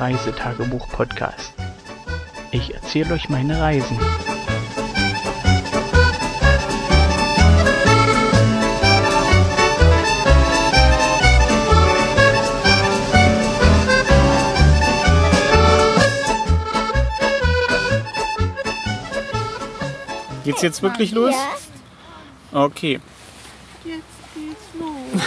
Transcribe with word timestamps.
Reisetagebuch-Podcast. 0.00 1.54
Ich 2.50 2.74
erzähle 2.74 3.14
euch 3.14 3.28
meine 3.28 3.60
Reisen. 3.60 3.98
Geht's 20.44 20.60
jetzt 20.60 20.82
wirklich 20.82 21.12
los? 21.12 21.34
Okay. 22.52 23.00
jetzt 23.84 24.04
geht's 24.34 24.74
los. 24.78 25.22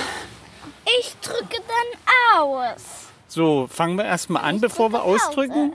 Ich 1.00 1.16
drücke 1.22 1.58
dann 1.68 2.40
aus. 2.40 2.97
So, 3.28 3.68
fangen 3.70 3.98
wir 3.98 4.06
erstmal 4.06 4.44
an, 4.44 4.62
bevor 4.62 4.92
wir 4.92 5.04
ausdrücken. 5.04 5.74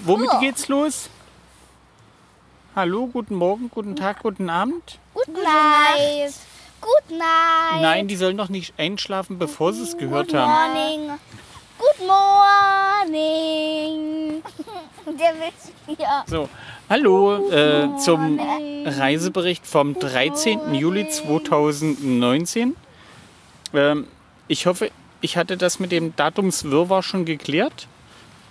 Womit 0.00 0.30
geht's 0.40 0.68
los? 0.68 1.08
Hallo, 2.74 3.06
guten 3.06 3.34
Morgen, 3.34 3.70
guten 3.70 3.96
Tag, 3.96 4.22
guten 4.22 4.50
Abend. 4.50 4.98
Good 5.14 5.28
night. 5.28 6.34
Good 6.80 7.10
night. 7.10 7.80
Nein, 7.82 8.08
die 8.08 8.16
sollen 8.16 8.36
noch 8.36 8.48
nicht 8.48 8.74
einschlafen, 8.78 9.38
bevor 9.38 9.72
sie 9.72 9.82
es 9.82 9.96
gehört 9.96 10.28
Good 10.28 10.36
haben. 10.36 10.74
morning. 10.74 11.10
Good 11.78 12.06
morning. 13.08 14.42
Der 15.06 15.34
will 15.34 15.52
ja. 15.98 16.24
So, 16.26 16.48
hallo 16.88 17.50
äh, 17.50 17.88
zum 17.98 18.40
Reisebericht 18.86 19.66
vom 19.66 19.98
13. 19.98 20.74
Juli 20.74 21.08
2019. 21.08 22.76
Ähm, 23.74 24.06
ich 24.48 24.66
hoffe, 24.66 24.90
ich 25.20 25.36
hatte 25.36 25.56
das 25.56 25.78
mit 25.78 25.92
dem 25.92 26.14
Datumswirrwarr 26.16 27.02
schon 27.02 27.24
geklärt. 27.24 27.86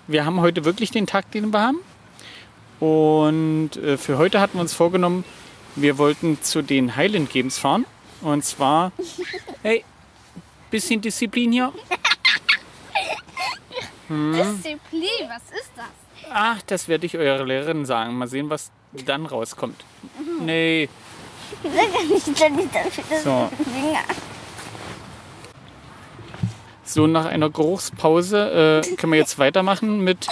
Wir 0.07 0.25
haben 0.25 0.41
heute 0.41 0.65
wirklich 0.65 0.91
den 0.91 1.07
Tag, 1.07 1.31
den 1.31 1.51
wir 1.51 1.61
haben. 1.61 1.79
Und 2.79 3.75
äh, 3.77 3.97
für 3.97 4.17
heute 4.17 4.39
hatten 4.41 4.57
wir 4.57 4.61
uns 4.61 4.73
vorgenommen, 4.73 5.23
wir 5.75 5.97
wollten 5.97 6.41
zu 6.41 6.61
den 6.61 6.95
Highland 6.95 7.29
Games 7.29 7.57
fahren. 7.57 7.85
Und 8.21 8.43
zwar, 8.43 8.91
hey, 9.63 9.83
bisschen 10.69 11.01
Disziplin 11.01 11.51
hier. 11.51 11.73
Disziplin, 14.09 15.27
was 15.29 15.59
ist 15.59 15.71
das? 15.75 15.85
Ach, 16.33 16.61
das 16.67 16.87
werde 16.87 17.05
ich 17.05 17.17
eurer 17.17 17.45
Lehrerin 17.45 17.85
sagen. 17.85 18.17
Mal 18.17 18.27
sehen, 18.27 18.49
was 18.49 18.71
dann 19.05 19.25
rauskommt. 19.25 19.83
Nee, 20.41 20.89
Sag 21.63 21.73
ja 21.73 22.13
nicht, 22.13 22.41
dann 22.41 22.55
nicht 22.55 22.73
dafür 22.73 23.03
das 23.09 23.23
So. 23.23 23.49
Finger. 23.71 23.99
So 26.93 27.07
nach 27.07 27.25
einer 27.25 27.49
Geruchspause 27.49 28.83
äh, 28.85 28.95
können 28.95 29.13
wir 29.13 29.19
jetzt 29.19 29.39
weitermachen 29.39 30.01
mit 30.01 30.27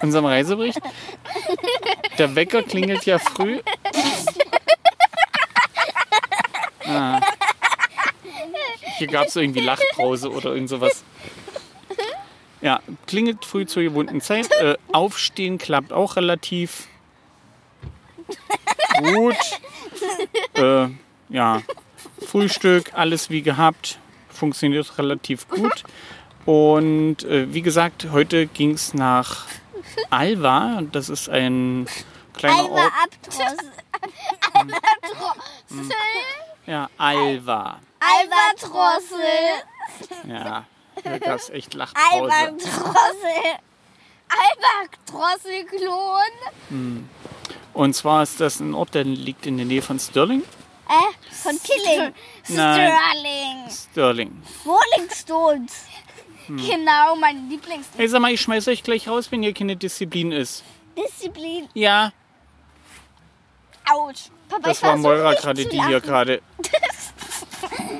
unserem 0.00 0.26
Reisebericht. 0.26 0.80
Der 2.18 2.34
Wecker 2.34 2.62
klingelt 2.62 3.06
ja 3.06 3.18
früh. 3.18 3.60
Ah. 6.86 7.20
Hier 8.98 9.06
gab 9.08 9.26
es 9.26 9.36
irgendwie 9.36 9.60
Lachpause 9.60 10.30
oder 10.30 10.52
irgend 10.52 10.68
sowas. 10.68 11.04
Ja, 12.60 12.80
klingelt 13.06 13.44
früh 13.44 13.66
zur 13.66 13.82
gewohnten 13.82 14.20
Zeit. 14.20 14.50
Äh, 14.52 14.76
aufstehen 14.92 15.58
klappt 15.58 15.92
auch 15.92 16.16
relativ 16.16 16.88
gut. 18.98 19.36
Äh, 20.54 20.88
ja, 21.28 21.62
Frühstück, 22.26 22.92
alles 22.94 23.30
wie 23.30 23.42
gehabt, 23.42 23.98
funktioniert 24.34 24.98
relativ 24.98 25.48
gut. 25.48 25.84
Und 26.44 27.24
äh, 27.24 27.52
wie 27.52 27.62
gesagt, 27.62 28.08
heute 28.12 28.46
ging 28.46 28.72
es 28.72 28.92
nach 28.92 29.46
Alva. 30.10 30.82
Das 30.92 31.08
ist 31.08 31.28
ein 31.28 31.86
kleiner 32.34 32.58
Alba 32.58 32.74
Ort. 32.74 32.92
Abdrossel. 33.02 33.70
Ja, 36.66 36.88
Alva. 36.96 37.78
Albatrossel. 38.00 39.18
Ja, 40.26 40.64
da 41.02 41.18
gab 41.18 41.38
es 41.38 41.50
echt 41.50 41.74
Lachpause. 41.74 42.32
Albatrossel. 42.32 43.58
Albatrosselklon. 45.10 47.02
Und 47.74 47.94
zwar 47.94 48.22
ist 48.22 48.40
das 48.40 48.60
ein 48.60 48.74
Ort, 48.74 48.94
der 48.94 49.04
liegt 49.04 49.44
in 49.46 49.58
der 49.58 49.66
Nähe 49.66 49.82
von 49.82 49.98
Stirling. 49.98 50.42
Äh, 50.88 51.34
von 51.34 51.58
Killing. 51.62 52.12
Nein. 52.48 52.92
Sterling. 52.92 53.70
Stirling. 53.70 54.42
Rolling 54.66 55.10
Stones. 55.10 55.84
Hm. 56.46 56.56
Genau, 56.58 57.16
mein 57.16 57.48
Lieblings. 57.48 57.86
Hey, 57.96 58.08
sag 58.08 58.20
mal, 58.20 58.32
ich 58.32 58.40
schmeiß 58.40 58.68
euch 58.68 58.82
gleich 58.82 59.08
raus, 59.08 59.30
wenn 59.30 59.42
hier 59.42 59.54
keine 59.54 59.76
Disziplin 59.76 60.30
ist. 60.32 60.62
Disziplin. 60.96 61.68
Ja, 61.74 62.12
Autsch. 63.90 64.30
Papa, 64.48 64.68
das 64.68 64.78
ich 64.78 64.82
war 64.82 64.96
Moira 64.96 65.34
gerade, 65.34 65.64
die 65.66 65.82
hier 65.82 66.00
gerade. 66.00 66.40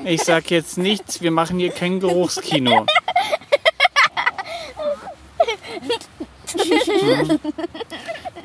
Ich 0.03 0.21
sag 0.21 0.51
jetzt 0.51 0.77
nichts, 0.77 1.21
wir 1.21 1.31
machen 1.31 1.57
hier 1.57 1.71
kein 1.71 1.99
Geruchskino. 1.99 2.85
Hm. 6.57 7.39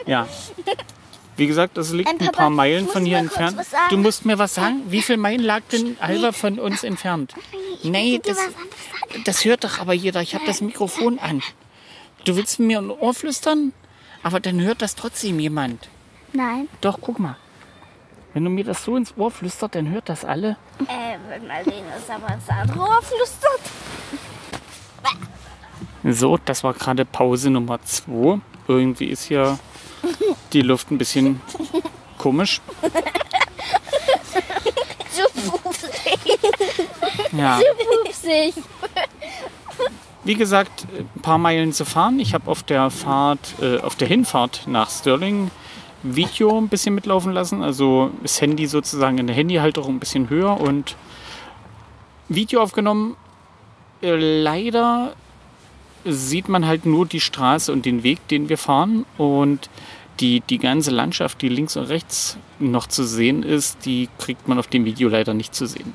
Ja. 0.06 0.26
Wie 1.40 1.46
gesagt, 1.46 1.78
das 1.78 1.90
liegt 1.90 2.06
Ähm, 2.06 2.16
ein 2.20 2.26
Papa, 2.26 2.36
paar 2.36 2.50
Meilen 2.50 2.86
von 2.86 3.02
hier 3.02 3.16
entfernt. 3.16 3.56
Du 3.88 3.96
musst 3.96 4.26
mir 4.26 4.38
was 4.38 4.54
sagen. 4.56 4.82
Wie 4.88 5.00
viele 5.00 5.16
Meilen 5.16 5.40
lag 5.40 5.62
denn 5.72 5.96
Alba 5.98 6.32
von 6.32 6.58
uns 6.58 6.84
entfernt? 6.84 7.34
Nee, 7.82 8.20
das, 8.22 8.36
das 9.24 9.46
hört 9.46 9.64
doch 9.64 9.78
aber 9.78 9.94
jeder. 9.94 10.20
Ich 10.20 10.34
habe 10.34 10.44
das 10.44 10.60
Mikrofon 10.60 11.18
an. 11.18 11.42
Du 12.26 12.36
willst 12.36 12.58
mir 12.58 12.78
ein 12.78 12.90
Ohr 12.90 13.14
flüstern? 13.14 13.72
Aber 14.22 14.38
dann 14.38 14.60
hört 14.60 14.82
das 14.82 14.96
trotzdem 14.96 15.40
jemand. 15.40 15.88
Nein. 16.34 16.68
Doch, 16.82 16.98
guck 17.00 17.18
mal. 17.18 17.38
Wenn 18.34 18.44
du 18.44 18.50
mir 18.50 18.64
das 18.64 18.84
so 18.84 18.94
ins 18.94 19.14
Ohr 19.16 19.30
flüstert, 19.30 19.74
dann 19.76 19.88
hört 19.88 20.10
das 20.10 20.26
alle. 20.26 20.58
Äh, 20.80 21.16
wenn 21.30 21.40
sehen, 21.64 21.84
dass 21.90 22.14
aber 22.14 22.34
das 22.34 22.50
andere 22.50 22.80
Ohr 22.80 23.00
flüstert. 23.00 23.60
So, 26.04 26.36
das 26.36 26.62
war 26.64 26.74
gerade 26.74 27.06
Pause 27.06 27.48
Nummer 27.48 27.82
2. 27.82 28.40
Irgendwie 28.68 29.06
ist 29.06 29.24
hier 29.24 29.58
die 30.52 30.62
Luft 30.62 30.90
ein 30.90 30.98
bisschen 30.98 31.40
komisch. 32.18 32.60
So 35.12 35.50
pupsig. 35.50 36.40
Ja, 37.32 37.60
Pupsig. 38.04 38.54
wie 40.24 40.34
gesagt, 40.34 40.86
ein 41.16 41.22
paar 41.22 41.38
Meilen 41.38 41.72
zu 41.72 41.84
fahren. 41.84 42.18
Ich 42.20 42.34
habe 42.34 42.50
auf 42.50 42.62
der 42.62 42.90
Fahrt, 42.90 43.54
äh, 43.60 43.78
auf 43.78 43.96
der 43.96 44.08
Hinfahrt 44.08 44.64
nach 44.66 44.90
Stirling 44.90 45.50
Video 46.02 46.56
ein 46.58 46.68
bisschen 46.68 46.94
mitlaufen 46.94 47.32
lassen. 47.32 47.62
Also 47.62 48.10
das 48.22 48.40
Handy 48.40 48.66
sozusagen 48.66 49.18
in 49.18 49.26
der 49.26 49.36
Handyhalterung 49.36 49.96
ein 49.96 50.00
bisschen 50.00 50.30
höher 50.30 50.60
und 50.60 50.96
Video 52.28 52.62
aufgenommen. 52.62 53.16
Äh, 54.02 54.16
leider 54.42 55.14
sieht 56.04 56.48
man 56.48 56.66
halt 56.66 56.86
nur 56.86 57.06
die 57.06 57.20
Straße 57.20 57.72
und 57.72 57.84
den 57.84 58.02
Weg, 58.02 58.26
den 58.28 58.48
wir 58.48 58.58
fahren. 58.58 59.04
Und 59.18 59.68
die, 60.20 60.40
die 60.40 60.58
ganze 60.58 60.90
Landschaft, 60.90 61.40
die 61.42 61.48
links 61.48 61.76
und 61.76 61.84
rechts 61.84 62.36
noch 62.58 62.86
zu 62.86 63.04
sehen 63.04 63.42
ist, 63.42 63.84
die 63.86 64.08
kriegt 64.18 64.48
man 64.48 64.58
auf 64.58 64.66
dem 64.66 64.84
Video 64.84 65.08
leider 65.08 65.34
nicht 65.34 65.54
zu 65.54 65.66
sehen. 65.66 65.94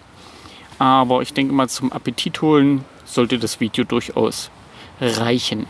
Aber 0.80 1.22
ich 1.22 1.34
denke 1.34 1.54
mal, 1.54 1.70
zum 1.70 1.92
Appetit 1.92 2.42
holen 2.42 2.84
sollte 3.06 3.38
das 3.38 3.60
Video 3.60 3.84
durchaus 3.84 4.50
reichen. 5.00 5.68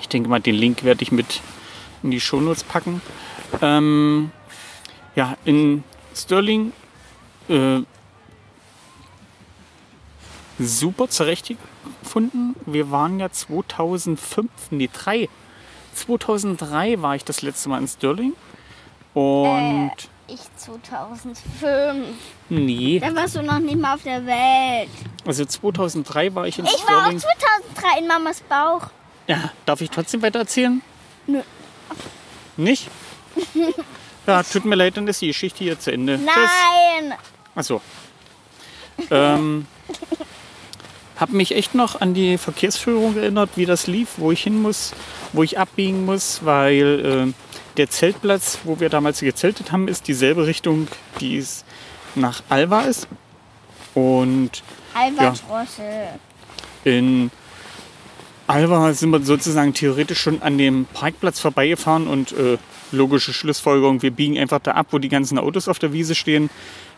Ich 0.00 0.08
denke 0.08 0.28
mal, 0.28 0.40
den 0.40 0.54
Link 0.54 0.84
werde 0.84 1.02
ich 1.02 1.10
mit 1.10 1.40
in 2.02 2.10
die 2.10 2.20
Shownotes 2.20 2.64
packen. 2.64 3.00
Ähm, 3.62 4.30
ja, 5.16 5.36
in 5.44 5.82
Stirling 6.14 6.72
äh, 7.48 7.80
super 10.58 11.08
zurechtgefunden. 11.08 12.54
Wir 12.66 12.90
waren 12.90 13.18
ja 13.18 13.30
2005, 13.30 14.50
nee, 14.70 14.90
3. 14.92 15.28
2003 15.94 17.00
war 17.02 17.14
ich 17.16 17.24
das 17.24 17.42
letzte 17.42 17.68
Mal 17.68 17.78
in 17.80 17.88
Stirling. 17.88 18.32
Und 19.14 19.92
Ich 20.26 20.40
2005. 20.56 22.06
nee, 22.48 22.98
Da 22.98 23.14
warst 23.14 23.36
du 23.36 23.42
noch 23.42 23.58
nicht 23.60 23.78
mal 23.78 23.94
auf 23.94 24.02
der 24.02 24.24
Welt. 24.26 24.88
also 25.26 25.44
2003 25.44 26.34
war 26.34 26.46
ich 26.46 26.58
in 26.58 26.64
Ich 26.66 26.72
war 26.86 26.98
auch 26.98 27.02
Stirling. 27.02 27.18
2003 27.20 27.98
in 28.00 28.06
Mamas 28.08 28.40
Bauch. 28.42 28.88
Ja, 29.26 29.50
darf 29.66 29.80
ich 29.80 29.90
trotzdem 29.90 30.22
weiter 30.22 30.40
erzählen? 30.40 30.82
Nö. 31.26 31.40
Nicht? 32.56 32.88
Ja, 34.26 34.42
tut 34.42 34.64
mir 34.64 34.74
leid, 34.74 34.96
dann 34.96 35.06
ist 35.06 35.20
die 35.20 35.26
Geschichte 35.26 35.64
hier 35.64 35.78
zu 35.78 35.92
Ende. 35.92 36.16
Nein. 36.16 37.12
Achso. 37.54 37.82
Ähm, 39.10 39.66
hab 41.16 41.30
mich 41.30 41.54
echt 41.54 41.74
noch 41.74 42.00
an 42.00 42.14
die 42.14 42.38
Verkehrsführung 42.38 43.16
erinnert, 43.16 43.50
wie 43.56 43.66
das 43.66 43.86
lief, 43.86 44.14
wo 44.16 44.32
ich 44.32 44.42
hin 44.42 44.60
muss, 44.60 44.92
wo 45.32 45.42
ich 45.42 45.58
abbiegen 45.58 46.04
muss, 46.04 46.40
weil 46.44 47.28
äh, 47.28 47.32
der 47.76 47.90
Zeltplatz, 47.90 48.58
wo 48.64 48.80
wir 48.80 48.88
damals 48.88 49.20
gezeltet 49.20 49.72
haben, 49.72 49.88
ist 49.88 50.08
dieselbe 50.08 50.46
Richtung, 50.46 50.88
die 51.20 51.38
es 51.38 51.64
nach 52.14 52.42
Alva 52.48 52.82
ist. 52.82 53.08
Und 53.94 54.62
Albatrossel. 54.94 56.08
In 56.84 57.30
Alva 58.46 58.92
sind 58.92 59.10
wir 59.10 59.20
sozusagen 59.22 59.72
theoretisch 59.72 60.20
schon 60.20 60.42
an 60.42 60.58
dem 60.58 60.86
Parkplatz 60.92 61.40
vorbeigefahren 61.40 62.06
und 62.06 62.32
äh, 62.32 62.58
logische 62.92 63.32
Schlussfolgerung, 63.32 64.02
wir 64.02 64.10
biegen 64.10 64.38
einfach 64.38 64.60
da 64.60 64.72
ab, 64.72 64.88
wo 64.90 64.98
die 64.98 65.08
ganzen 65.08 65.38
Autos 65.38 65.68
auf 65.68 65.78
der 65.78 65.92
Wiese 65.92 66.14
stehen. 66.14 66.50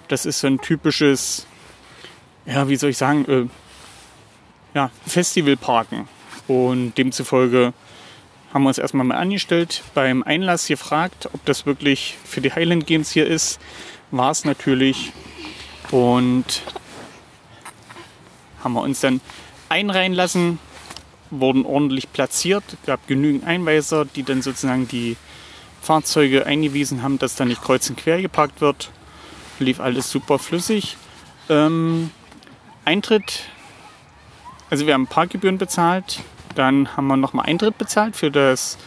Das 0.09 0.27
ist 0.27 0.41
so 0.41 0.47
ein 0.47 0.61
typisches, 0.61 1.47
ja, 2.47 2.69
wie 2.69 2.77
soll 2.77 2.91
ich 2.91 2.99
sagen, 2.99 3.25
äh, 3.29 3.47
ja, 4.77 4.91
Festivalparken. 5.07 6.07
Und 6.47 6.97
demzufolge 6.99 7.73
haben 8.53 8.63
wir 8.63 8.69
uns 8.69 8.79
erstmal 8.79 9.07
mal 9.07 9.17
angestellt, 9.17 9.83
beim 9.95 10.23
Einlass 10.23 10.69
gefragt, 10.69 11.31
ob 11.33 11.45
das 11.47 11.65
wirklich 11.65 12.17
für 12.25 12.43
die 12.43 12.53
Highland 12.53 12.87
Games 12.87 13.11
hier 13.11 13.27
ist. 13.27 13.59
War 14.11 14.31
es 14.31 14.45
natürlich. 14.45 15.13
Und 15.91 16.63
haben 18.63 18.75
wir 18.75 18.83
uns 18.83 19.01
dann 19.01 19.21
einreihen 19.71 20.13
lassen, 20.13 20.59
wurden 21.31 21.65
ordentlich 21.65 22.13
platziert, 22.13 22.63
gab 22.85 23.07
genügend 23.09 23.45
Einweiser, 23.45 24.05
die 24.05 24.25
dann 24.25 24.43
sozusagen 24.43 24.87
die 24.89 25.17
Fahrzeuge 25.81 26.45
eingewiesen 26.45 27.03
haben, 27.03 27.19
dass 27.19 27.35
da 27.35 27.47
nicht 27.47 27.63
kreuz 27.63 27.89
und 27.89 27.97
quer 27.97 28.21
geparkt 28.21 28.61
wird. 28.61 28.91
Lief 29.59 29.81
alles 29.81 30.11
super 30.11 30.39
flüssig. 30.39 30.97
Ähm, 31.49 32.11
Eintritt, 32.85 33.45
also 34.71 34.87
wir 34.87 34.95
haben 34.95 35.07
Parkgebühren 35.07 35.59
bezahlt, 35.59 36.21
dann 36.55 36.97
haben 36.97 37.07
wir 37.07 37.17
nochmal 37.17 37.47
Eintritt 37.47 37.79
bezahlt 37.79 38.17
für, 38.17 38.31
das, 38.31 38.79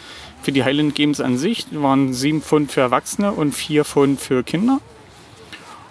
für 0.41 0.51
die 0.51 0.63
Highland 0.63 0.95
Games 0.95 1.21
an 1.21 1.37
sich. 1.37 1.67
Das 1.69 1.81
waren 1.81 2.13
7 2.13 2.41
Pfund 2.41 2.71
für 2.71 2.81
Erwachsene 2.81 3.31
und 3.31 3.53
4 3.53 3.85
Pfund 3.85 4.19
für 4.19 4.43
Kinder. 4.43 4.79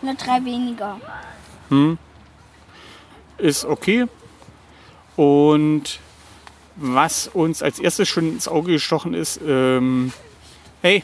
Nur 0.02 0.14
drei 0.14 0.44
weniger. 0.44 1.00
ist 3.38 3.64
okay. 3.64 4.06
Und 5.16 6.00
was 6.76 7.28
uns 7.28 7.62
als 7.62 7.78
erstes 7.78 8.08
schon 8.08 8.28
ins 8.28 8.46
Auge 8.46 8.72
gestochen 8.72 9.14
ist, 9.14 9.40
ähm, 9.44 10.12
hey, 10.82 11.02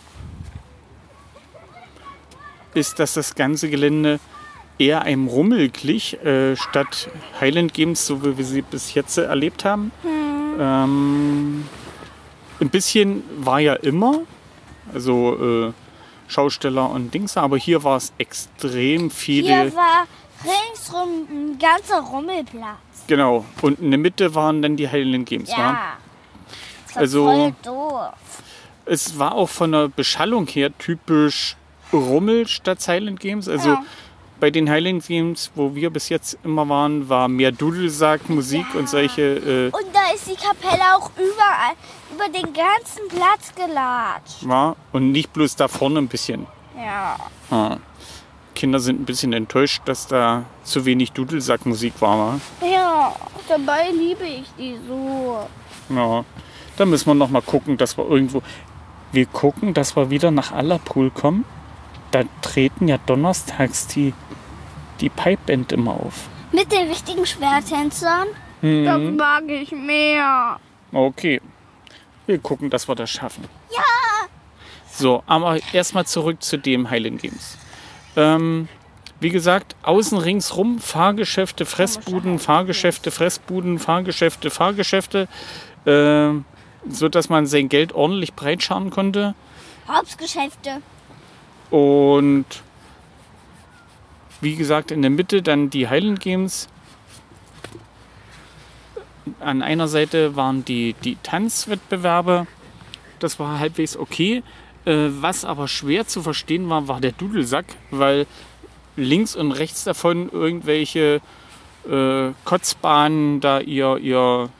ist, 2.74 2.98
dass 2.98 3.14
das 3.14 3.34
ganze 3.34 3.70
Gelände 3.70 4.20
eher 4.78 5.02
einem 5.02 5.28
Rummel 5.28 5.68
glich, 5.68 6.22
äh, 6.24 6.56
statt 6.56 7.08
Highland 7.40 7.74
Games, 7.74 8.06
so 8.06 8.24
wie 8.24 8.36
wir 8.36 8.44
sie 8.44 8.62
bis 8.62 8.94
jetzt 8.94 9.16
erlebt 9.18 9.64
haben. 9.64 9.92
Ähm, 10.58 11.66
ein 12.60 12.68
bisschen 12.70 13.22
war 13.38 13.60
ja 13.60 13.74
immer, 13.74 14.20
also 14.92 15.68
äh, 15.68 15.72
Schausteller 16.28 16.90
und 16.90 17.12
Dings, 17.12 17.36
aber 17.36 17.56
hier 17.56 17.84
war 17.84 17.96
es 17.96 18.12
extrem 18.18 19.10
viele. 19.10 19.48
Hier 19.62 19.74
war 19.76 20.06
ringsrum 20.44 21.26
ein 21.30 21.58
ganzer 21.58 22.00
Rummelplatz. 22.00 22.78
Genau. 23.06 23.44
Und 23.62 23.80
in 23.80 23.90
der 23.90 23.98
Mitte 23.98 24.34
waren 24.34 24.62
dann 24.62 24.76
die 24.76 24.88
Highland 24.88 25.26
Games. 25.28 25.50
Ja. 25.50 25.94
Das 26.86 26.94
war 26.96 27.00
Also- 27.02 27.24
voll 27.26 27.54
doof. 27.62 28.08
Es 28.86 29.18
war 29.18 29.34
auch 29.34 29.48
von 29.48 29.72
der 29.72 29.88
Beschallung 29.88 30.46
her 30.46 30.70
typisch 30.78 31.56
Rummel 31.92 32.46
statt 32.46 32.82
Silent 32.82 33.18
Games. 33.20 33.48
Also 33.48 33.70
Ja. 33.70 33.82
Bei 34.44 34.50
den 34.50 34.68
Highland 34.68 35.06
Games, 35.06 35.50
wo 35.54 35.74
wir 35.74 35.88
bis 35.88 36.10
jetzt 36.10 36.36
immer 36.44 36.68
waren, 36.68 37.08
war 37.08 37.28
mehr 37.28 37.50
Dudelsack, 37.50 38.28
Musik 38.28 38.66
und 38.74 38.90
solche. 38.90 39.22
Äh, 39.22 39.64
Und 39.70 39.86
da 39.94 40.12
ist 40.14 40.28
die 40.28 40.34
Kapelle 40.34 40.82
auch 40.94 41.10
überall, 41.16 41.72
über 42.14 42.26
den 42.28 42.52
ganzen 42.52 43.08
Platz 43.08 43.54
gelatscht. 43.56 44.46
war 44.46 44.76
und 44.92 45.12
nicht 45.12 45.32
bloß 45.32 45.56
da 45.56 45.66
vorne 45.66 45.98
ein 46.00 46.08
bisschen. 46.08 46.46
Ja. 46.76 47.16
Ah. 47.50 47.78
Kinder 48.54 48.80
sind 48.80 49.00
ein 49.00 49.06
bisschen 49.06 49.32
enttäuscht, 49.32 49.80
dass 49.86 50.08
da 50.08 50.44
zu 50.62 50.84
wenig 50.84 51.12
Dudelsackmusik 51.12 51.94
war. 52.02 52.18
wa? 52.18 52.40
Ja, 52.70 53.16
dabei 53.48 53.88
liebe 53.98 54.26
ich 54.26 54.44
die 54.58 54.76
so. 54.86 55.38
Ja, 55.88 56.22
da 56.76 56.84
müssen 56.84 57.06
wir 57.06 57.14
noch 57.14 57.30
mal 57.30 57.40
gucken, 57.40 57.78
dass 57.78 57.96
wir 57.96 58.06
irgendwo. 58.06 58.42
Wir 59.10 59.24
gucken, 59.24 59.72
dass 59.72 59.96
wir 59.96 60.10
wieder 60.10 60.30
nach 60.30 60.52
Allerpool 60.52 61.10
kommen. 61.10 61.46
Da 62.14 62.22
treten 62.42 62.86
ja 62.86 62.96
donnerstags 62.98 63.88
die, 63.88 64.14
die 65.00 65.08
Pipeband 65.08 65.72
immer 65.72 65.94
auf. 65.94 66.28
Mit 66.52 66.70
den 66.70 66.86
richtigen 66.86 67.26
Schwertänzern? 67.26 68.28
Mhm. 68.62 68.84
Das 68.84 69.00
mag 69.00 69.42
ich 69.48 69.72
mehr. 69.72 70.60
Okay. 70.92 71.40
Wir 72.26 72.38
gucken, 72.38 72.70
dass 72.70 72.86
wir 72.86 72.94
das 72.94 73.10
schaffen. 73.10 73.42
Ja! 73.72 73.82
So, 74.92 75.24
aber 75.26 75.58
erstmal 75.72 76.06
zurück 76.06 76.40
zu 76.40 76.56
dem 76.56 76.88
Highland 76.88 77.20
Games. 77.20 77.58
Ähm, 78.14 78.68
wie 79.18 79.30
gesagt, 79.30 79.74
außen 79.82 80.16
ringsrum 80.16 80.78
Fahrgeschäfte, 80.78 81.66
Fressbuden, 81.66 82.38
Fahrgeschäfte, 82.38 83.10
Fressbuden, 83.10 83.80
Fahrgeschäfte, 83.80 84.50
Fahrgeschäfte, 84.50 85.26
ähm, 85.84 86.44
so 86.88 87.08
dass 87.08 87.28
man 87.28 87.46
sein 87.46 87.68
Geld 87.68 87.92
ordentlich 87.92 88.34
breitscharen 88.34 88.90
konnte. 88.90 89.34
Hauptgeschäfte. 89.88 90.80
Und 91.70 92.46
wie 94.40 94.56
gesagt, 94.56 94.90
in 94.90 95.02
der 95.02 95.10
Mitte 95.10 95.42
dann 95.42 95.70
die 95.70 95.88
Highland 95.88 96.20
Games. 96.20 96.68
An 99.40 99.62
einer 99.62 99.88
Seite 99.88 100.36
waren 100.36 100.64
die, 100.64 100.94
die 101.02 101.16
Tanzwettbewerbe. 101.22 102.46
Das 103.18 103.38
war 103.38 103.58
halbwegs 103.58 103.96
okay. 103.96 104.42
Äh, 104.84 105.08
was 105.08 105.44
aber 105.44 105.66
schwer 105.66 106.06
zu 106.06 106.22
verstehen 106.22 106.68
war, 106.68 106.88
war 106.88 107.00
der 107.00 107.12
Dudelsack, 107.12 107.64
weil 107.90 108.26
links 108.96 109.34
und 109.34 109.52
rechts 109.52 109.84
davon 109.84 110.28
irgendwelche 110.30 111.22
äh, 111.88 112.32
Kotzbahnen 112.44 113.40
da 113.40 113.60
ihr, 113.60 113.96
ihr, 113.96 114.50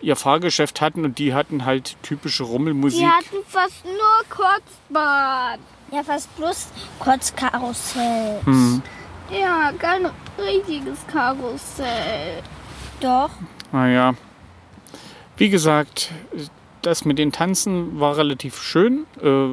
ihr 0.00 0.16
Fahrgeschäft 0.16 0.80
hatten 0.80 1.04
und 1.04 1.18
die 1.18 1.34
hatten 1.34 1.64
halt 1.64 1.96
typische 2.02 2.42
Rummelmusik. 2.42 3.00
Die 3.00 3.06
hatten 3.06 3.44
fast 3.46 3.84
nur 3.84 4.24
Kotzbahn. 4.28 5.60
Ja, 5.90 6.02
fast 6.02 6.34
bloß 6.36 6.68
Kotzkarussell. 6.98 8.40
Hm. 8.44 8.82
Ja, 9.30 9.72
kein 9.78 10.08
richtiges 10.38 11.06
Karussell. 11.06 12.42
Doch. 13.00 13.30
Naja, 13.72 14.14
wie 15.36 15.50
gesagt, 15.50 16.10
das 16.82 17.04
mit 17.04 17.18
den 17.18 17.32
Tanzen 17.32 18.00
war 18.00 18.16
relativ 18.16 18.60
schön. 18.60 19.06
Äh, 19.22 19.48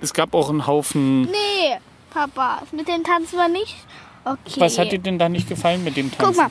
Es 0.00 0.12
gab 0.12 0.34
auch 0.34 0.50
einen 0.50 0.66
Haufen. 0.66 1.22
Nee, 1.22 1.78
Papa, 2.10 2.62
mit 2.72 2.88
dem 2.88 3.04
Tanzen 3.04 3.38
war 3.38 3.48
nicht 3.48 3.76
okay. 4.24 4.60
Was 4.60 4.78
hat 4.78 4.92
dir 4.92 4.98
denn 4.98 5.18
da 5.18 5.28
nicht 5.28 5.48
gefallen 5.48 5.82
mit 5.84 5.96
dem 5.96 6.10
Tanzen? 6.10 6.26
Guck 6.26 6.36
mal. 6.36 6.50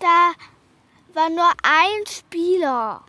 Da 0.00 0.32
war 1.20 1.30
nur 1.30 1.50
ein 1.62 2.06
Spieler. 2.08 3.00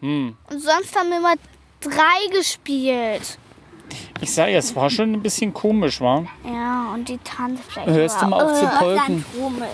Hm. 0.00 0.36
Und 0.50 0.60
sonst 0.60 0.96
haben 0.96 1.12
immer 1.12 1.34
drei 1.82 2.36
gespielt. 2.36 3.38
Ich 4.20 4.32
sag 4.32 4.48
ja, 4.48 4.58
es 4.58 4.74
war 4.74 4.88
schon 4.88 5.12
ein 5.12 5.22
bisschen 5.22 5.52
komisch, 5.52 6.00
war. 6.00 6.26
Ja, 6.44 6.92
und 6.94 7.08
die 7.08 7.18
Tanzfläche 7.18 7.90
Hörst 7.90 8.16
du 8.16 8.22
war 8.22 8.28
mal 8.30 8.44
auf 8.44 8.58
zu 8.58 8.64
äh, 8.64 8.78
polken? 8.78 9.24
Rummel. 9.38 9.68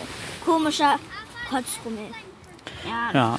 Komischer 0.45 0.99
Kotzrummel. 1.49 2.07
Ja, 2.87 3.13
Ja. 3.13 3.39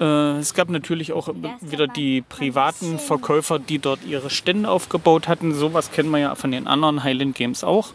Äh, 0.00 0.38
es 0.38 0.54
gab 0.54 0.68
natürlich 0.68 1.12
auch 1.12 1.28
wieder 1.60 1.88
die 1.88 2.22
privaten 2.22 2.98
Verkäufer, 2.98 3.58
die 3.58 3.78
dort 3.78 4.04
ihre 4.04 4.30
Stände 4.30 4.70
aufgebaut 4.70 5.26
hatten. 5.26 5.54
Sowas 5.54 5.90
kennen 5.90 6.10
wir 6.10 6.18
ja 6.18 6.34
von 6.34 6.52
den 6.52 6.68
anderen 6.68 7.02
Highland 7.02 7.34
Games 7.34 7.64
auch. 7.64 7.88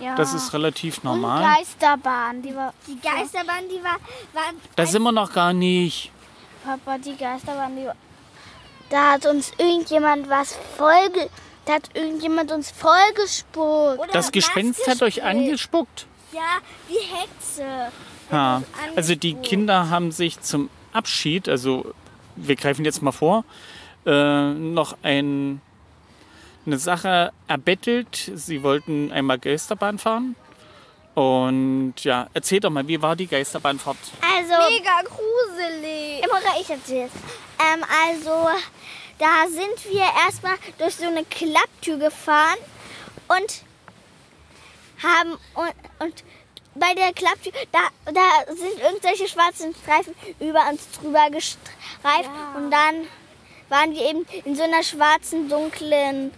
Ja. 0.00 0.14
Das 0.16 0.34
ist 0.34 0.52
relativ 0.52 0.98
und 0.98 1.04
normal. 1.04 1.56
Geisterbahn, 1.56 2.42
die 2.42 2.54
war. 2.54 2.72
Die 2.86 2.98
Geisterbahn, 3.00 3.64
die 3.70 3.82
war. 3.84 3.98
war 4.32 4.52
Da 4.74 4.86
sind 4.86 5.02
wir 5.02 5.12
noch 5.12 5.32
gar 5.32 5.52
nicht. 5.52 6.10
Papa, 6.64 6.98
die 6.98 7.16
Geisterbahn, 7.16 7.76
die 7.76 7.86
war. 7.86 7.94
Da 8.92 9.12
hat 9.12 9.24
uns 9.24 9.52
irgendjemand 9.56 10.28
was 10.28 10.54
voll. 10.76 11.08
Da 11.64 11.74
hat 11.74 11.88
irgendjemand 11.94 12.52
uns 12.52 12.70
vollgespuckt. 12.70 14.14
Das 14.14 14.30
Gespenst 14.32 14.86
hat 14.86 15.00
euch 15.00 15.22
angespuckt. 15.22 16.06
Ja, 16.30 16.58
die 16.90 16.98
Hexe. 17.00 17.90
Ja, 18.30 18.62
also 18.94 19.14
die. 19.14 19.32
Kinder 19.32 19.88
haben 19.88 20.12
sich 20.12 20.42
zum 20.42 20.68
Abschied, 20.92 21.48
also 21.48 21.94
wir 22.36 22.54
greifen 22.54 22.84
jetzt 22.84 23.00
mal 23.00 23.12
vor, 23.12 23.44
äh, 24.04 24.52
noch 24.52 24.98
ein, 25.02 25.62
eine 26.66 26.78
Sache 26.78 27.32
erbettelt. 27.48 28.30
Sie 28.34 28.62
wollten 28.62 29.10
einmal 29.10 29.38
Geisterbahn 29.38 29.98
fahren. 29.98 30.36
Und 31.14 31.94
ja, 31.98 32.26
erzähl 32.32 32.60
doch 32.60 32.70
mal, 32.70 32.86
wie 32.88 33.00
war 33.00 33.14
die 33.14 33.26
Geisterbahnfahrt? 33.26 33.98
Also. 34.20 34.54
Mega 34.70 35.02
gruselig. 35.02 36.24
Immer 36.24 36.40
ich 36.60 36.70
erzähl's. 36.70 37.12
Ähm, 37.60 37.84
also, 38.06 38.48
da 39.18 39.46
sind 39.48 39.92
wir 39.92 40.04
erstmal 40.24 40.56
durch 40.78 40.96
so 40.96 41.06
eine 41.06 41.24
Klapptür 41.24 41.98
gefahren 41.98 42.58
und 43.28 43.62
haben 45.02 45.32
und, 45.54 45.74
und 45.98 46.24
bei 46.74 46.94
der 46.94 47.12
Klapptür, 47.12 47.52
da, 47.70 47.80
da 48.06 48.54
sind 48.54 48.80
irgendwelche 48.82 49.28
schwarzen 49.28 49.74
Streifen 49.74 50.14
über 50.40 50.66
uns 50.70 50.90
drüber 50.92 51.28
gestreift 51.30 52.30
und 52.56 52.70
dann 52.70 53.06
waren 53.68 53.92
wir 53.92 54.08
eben 54.08 54.26
in 54.44 54.56
so 54.56 54.62
einer 54.62 54.82
schwarzen, 54.82 55.48
dunklen 55.48 56.32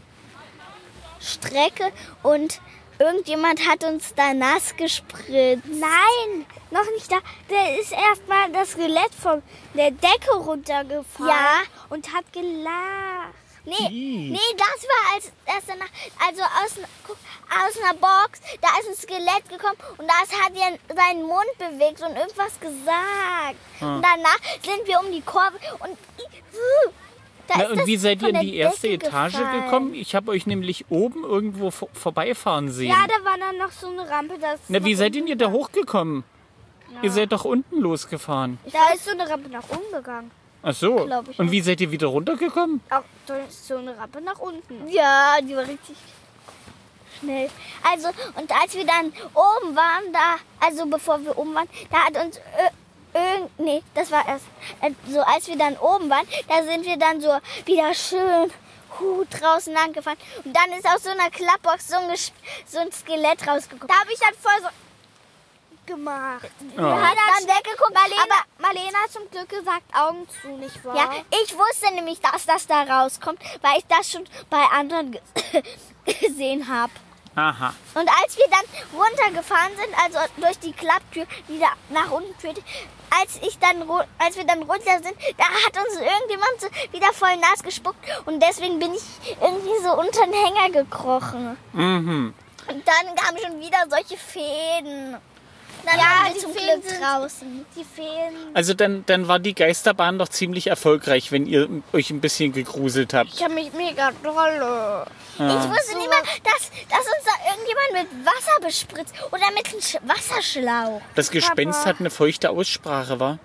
Strecke 1.20 1.92
und 2.22 2.60
irgendjemand 2.98 3.66
hat 3.68 3.84
uns 3.84 4.14
da 4.14 4.32
nass 4.34 4.74
gespritzt. 4.76 5.64
Nein, 5.66 6.46
noch 6.70 6.84
nicht 6.94 7.10
da. 7.10 7.16
Der 7.50 7.78
ist 7.80 7.92
erstmal 7.92 8.50
das 8.52 8.72
Skelett 8.72 9.14
von 9.20 9.42
der 9.74 9.90
Decke 9.90 10.34
runtergefallen 10.36 11.28
Ja. 11.28 11.62
und 11.90 12.12
hat 12.12 12.32
gelacht. 12.32 13.34
Nee, 13.66 13.86
Ih. 13.88 14.30
nee, 14.32 14.56
das 14.58 14.86
war 14.86 15.14
als 15.14 15.32
erst 15.46 15.68
danach. 15.68 15.88
Also 16.28 16.42
aus, 16.42 16.86
guck, 17.06 17.16
aus 17.48 17.82
einer 17.82 17.94
Box, 17.94 18.40
da 18.60 18.68
ist 18.78 18.88
ein 18.90 18.94
Skelett 18.94 19.48
gekommen 19.48 19.78
und 19.96 20.06
das 20.06 20.38
hat 20.38 20.52
ja 20.54 20.76
seinen 20.94 21.22
Mund 21.22 21.46
bewegt 21.58 22.02
und 22.02 22.14
irgendwas 22.14 22.60
gesagt. 22.60 23.56
Ah. 23.80 23.96
Und 23.96 24.02
danach 24.02 24.38
sind 24.62 24.86
wir 24.86 25.00
um 25.00 25.10
die 25.10 25.22
Kurve 25.22 25.56
und 25.80 25.96
Na, 27.48 27.68
und 27.68 27.86
wie 27.86 27.96
seid 27.96 28.22
ihr 28.22 28.28
in 28.30 28.40
die 28.40 28.56
erste 28.56 28.88
Decke 28.88 29.06
Etage 29.06 29.32
gefallen. 29.32 29.62
gekommen? 29.64 29.94
Ich 29.94 30.14
habe 30.14 30.30
euch 30.30 30.46
nämlich 30.46 30.86
oben 30.90 31.24
irgendwo 31.24 31.70
vor 31.70 31.88
vorbeifahren 31.92 32.70
sehen. 32.70 32.90
Ja, 32.90 33.06
da 33.06 33.24
war 33.24 33.38
dann 33.38 33.58
noch 33.58 33.70
so 33.70 33.88
eine 33.88 34.08
Rampe. 34.08 34.34
Das 34.40 34.60
Na, 34.68 34.84
wie 34.84 34.94
seid 34.94 35.14
ihr 35.16 35.36
da 35.36 35.50
hochgekommen? 35.50 36.24
Ihr 37.02 37.10
seid 37.10 37.32
doch 37.32 37.44
unten 37.44 37.80
losgefahren. 37.80 38.58
Da 38.72 38.94
ist 38.94 39.04
so 39.04 39.10
eine 39.10 39.28
Rampe 39.28 39.48
nach 39.48 39.68
unten 39.68 39.92
gegangen. 39.92 40.30
Ach 40.62 40.74
so. 40.74 41.08
Und 41.36 41.50
wie 41.50 41.60
seid 41.60 41.80
ihr 41.80 41.90
wieder 41.90 42.06
runtergekommen? 42.06 42.80
Auch 42.90 43.02
da 43.26 43.36
ist 43.38 43.66
so 43.66 43.76
eine 43.76 43.96
Rampe 43.98 44.20
nach 44.22 44.38
unten. 44.38 44.88
Ja, 44.88 45.36
die 45.42 45.54
war 45.54 45.66
richtig 45.66 45.96
schnell. 47.20 47.50
Also, 47.82 48.08
und 48.36 48.50
als 48.50 48.74
wir 48.74 48.86
dann 48.86 49.06
oben 49.34 49.76
waren, 49.76 50.12
da, 50.12 50.36
also 50.60 50.86
bevor 50.86 51.22
wir 51.22 51.36
oben 51.36 51.54
waren, 51.54 51.68
da 51.90 51.98
hat 52.04 52.24
uns 52.24 52.38
äh, 52.38 52.70
irgend, 53.14 53.58
nee, 53.58 53.82
das 53.94 54.10
war 54.10 54.26
erst, 54.26 54.44
äh, 54.80 54.90
so 55.08 55.20
als 55.20 55.46
wir 55.46 55.56
dann 55.56 55.76
oben 55.76 56.10
waren, 56.10 56.26
da 56.48 56.62
sind 56.62 56.84
wir 56.84 56.96
dann 56.96 57.20
so 57.20 57.38
wieder 57.64 57.94
schön 57.94 58.52
hu, 58.98 59.24
draußen 59.30 59.72
lang 59.72 59.92
gefahren. 59.92 60.18
Und 60.44 60.54
dann 60.54 60.72
ist 60.78 60.86
aus 60.86 61.04
so 61.04 61.10
einer 61.10 61.30
Klappbox 61.30 61.88
so 61.88 61.96
ein, 61.96 62.16
so 62.66 62.78
ein 62.78 62.92
Skelett 62.92 63.46
rausgeguckt. 63.46 63.90
Da 63.90 64.00
habe 64.00 64.12
ich 64.12 64.18
dann 64.18 64.34
voll 64.34 64.62
so 64.62 64.68
gemacht. 65.86 66.50
Ja. 66.76 67.02
Hat 67.02 67.16
dann 67.16 67.48
weggeguckt, 67.48 67.94
Marlene, 67.94 68.22
aber 68.22 68.44
Marlene 68.58 68.96
hat 69.02 69.12
zum 69.12 69.30
Glück 69.30 69.48
gesagt, 69.48 69.82
Augen 69.94 70.26
zu, 70.40 70.48
nicht 70.56 70.84
wahr? 70.84 70.96
Ja, 70.96 71.10
ich 71.42 71.54
wusste 71.56 71.94
nämlich, 71.94 72.20
dass 72.20 72.46
das 72.46 72.66
da 72.66 72.82
rauskommt, 72.82 73.40
weil 73.60 73.78
ich 73.78 73.84
das 73.88 74.10
schon 74.10 74.24
bei 74.50 74.62
anderen 74.72 75.12
ge 75.12 75.20
gesehen 76.20 76.68
habe. 76.68 76.92
Aha. 77.36 77.74
Und 77.94 78.08
als 78.22 78.36
wir 78.36 78.46
dann 78.50 79.00
runtergefahren 79.00 79.72
sind, 79.76 79.94
also 80.04 80.18
durch 80.36 80.58
die 80.60 80.72
Klapptür, 80.72 81.26
die 81.48 81.58
da 81.58 81.68
nach 81.88 82.10
unten 82.10 82.34
führte, 82.38 82.62
als 83.20 83.36
ich 83.42 83.58
dann 83.58 83.88
als 84.18 84.36
wir 84.36 84.44
dann 84.44 84.62
runter 84.62 85.02
sind, 85.02 85.14
da 85.36 85.44
hat 85.44 85.76
uns 85.76 85.96
irgendjemand 85.96 86.60
so 86.60 86.66
wieder 86.92 87.12
voll 87.12 87.36
nass 87.36 87.62
gespuckt 87.62 87.98
und 88.26 88.40
deswegen 88.42 88.78
bin 88.78 88.94
ich 88.94 89.02
irgendwie 89.40 89.82
so 89.82 89.98
unter 89.98 90.26
den 90.26 90.34
Hänger 90.34 90.84
gekrochen. 90.84 91.56
Mhm. 91.72 92.34
Und 92.66 92.88
dann 92.88 93.14
kamen 93.14 93.38
schon 93.38 93.60
wieder 93.60 93.78
solche 93.90 94.16
Fäden. 94.16 95.16
Dann 95.84 95.98
Ja, 95.98 96.30
die 96.34 96.38
zum 96.40 96.52
Fäden 96.52 96.80
Glück 96.80 96.90
sind- 96.90 97.02
draußen. 97.02 97.66
Die 97.76 97.84
fehlen. 97.84 98.34
Also 98.54 98.74
dann, 98.74 99.04
dann 99.06 99.28
war 99.28 99.38
die 99.38 99.54
Geisterbahn 99.54 100.18
doch 100.18 100.28
ziemlich 100.28 100.66
erfolgreich, 100.68 101.30
wenn 101.32 101.46
ihr 101.46 101.68
euch 101.92 102.10
ein 102.10 102.20
bisschen 102.20 102.52
gegruselt 102.52 103.12
habt. 103.14 103.30
Ich 103.34 103.42
habe 103.42 103.54
mich 103.54 103.72
mega 103.72 104.10
dolle. 104.22 105.06
Ich 105.34 105.40
wusste 105.40 105.96
nicht 105.98 106.08
mal, 106.08 106.22
dass, 106.44 106.70
dass 106.88 107.00
uns 107.00 107.24
da 107.24 107.50
irgendjemand 107.50 107.92
mit 108.12 108.26
Wasser 108.26 108.60
bespritzt 108.64 109.14
oder 109.32 109.50
mit 109.54 109.66
einem 109.68 109.80
Sch 109.80 109.96
Wasserschlauch. 110.02 111.02
Das 111.16 111.30
Gespenst 111.30 111.80
Papa. 111.80 111.90
hat 111.90 112.00
eine 112.00 112.10
feuchte 112.10 112.50
Aussprache, 112.50 113.18
war? 113.20 113.38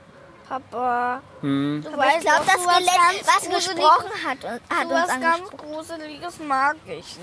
Papa. 0.50 1.22
Hm. 1.41 1.82
Du 1.84 1.94
Aber 1.94 2.08
ich 2.08 2.22
glaube, 2.22 2.44
das 2.46 2.63
Skelett, 2.63 3.24
was 3.25 3.50
gesprochen 3.65 4.12
hat, 4.25 4.38
hat 4.44 4.86
uns 4.86 4.94
was 5.10 5.22
ganz. 5.22 5.50
Gruseliges 5.56 6.39
mag 6.48 6.75
ich 6.88 6.94
nicht. 6.96 7.18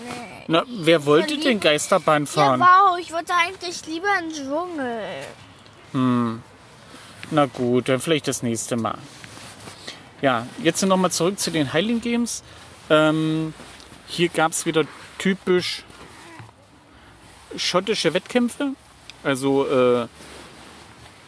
Na, 0.47 0.63
wer 0.69 1.05
wollte 1.05 1.35
Ja, 1.35 1.51
lieb- 1.51 1.61
Geisterbahn 1.61 2.25
Ja, 2.25 2.31
fahren? 2.31 2.61
wow, 2.61 2.97
ich 3.01 3.13
wollte 3.13 3.33
eigentlich 3.35 3.85
lieber 3.87 4.07
in 4.21 4.29
den 4.31 4.47
Dschungel. 4.47 5.01
Na 7.31 7.47
gut, 7.47 7.89
dann 7.89 8.01
vielleicht 8.01 8.29
das 8.29 8.43
nächste 8.45 8.77
Mal. 8.77 8.99
Ja, 10.23 10.47
jetzt 10.63 10.83
noch 10.87 10.97
mal 10.97 11.11
zurück 11.11 11.39
zu 11.41 11.51
den 11.51 11.73
Highland 11.73 12.03
Games. 12.03 12.45
Ähm, 12.89 13.53
hier 14.07 14.29
gab 14.29 14.53
es 14.53 14.65
wieder 14.67 14.85
typisch 15.19 15.83
schottische 17.57 18.15
Wettkämpfe. 18.15 18.73
Also 19.25 19.67
äh, 19.67 20.07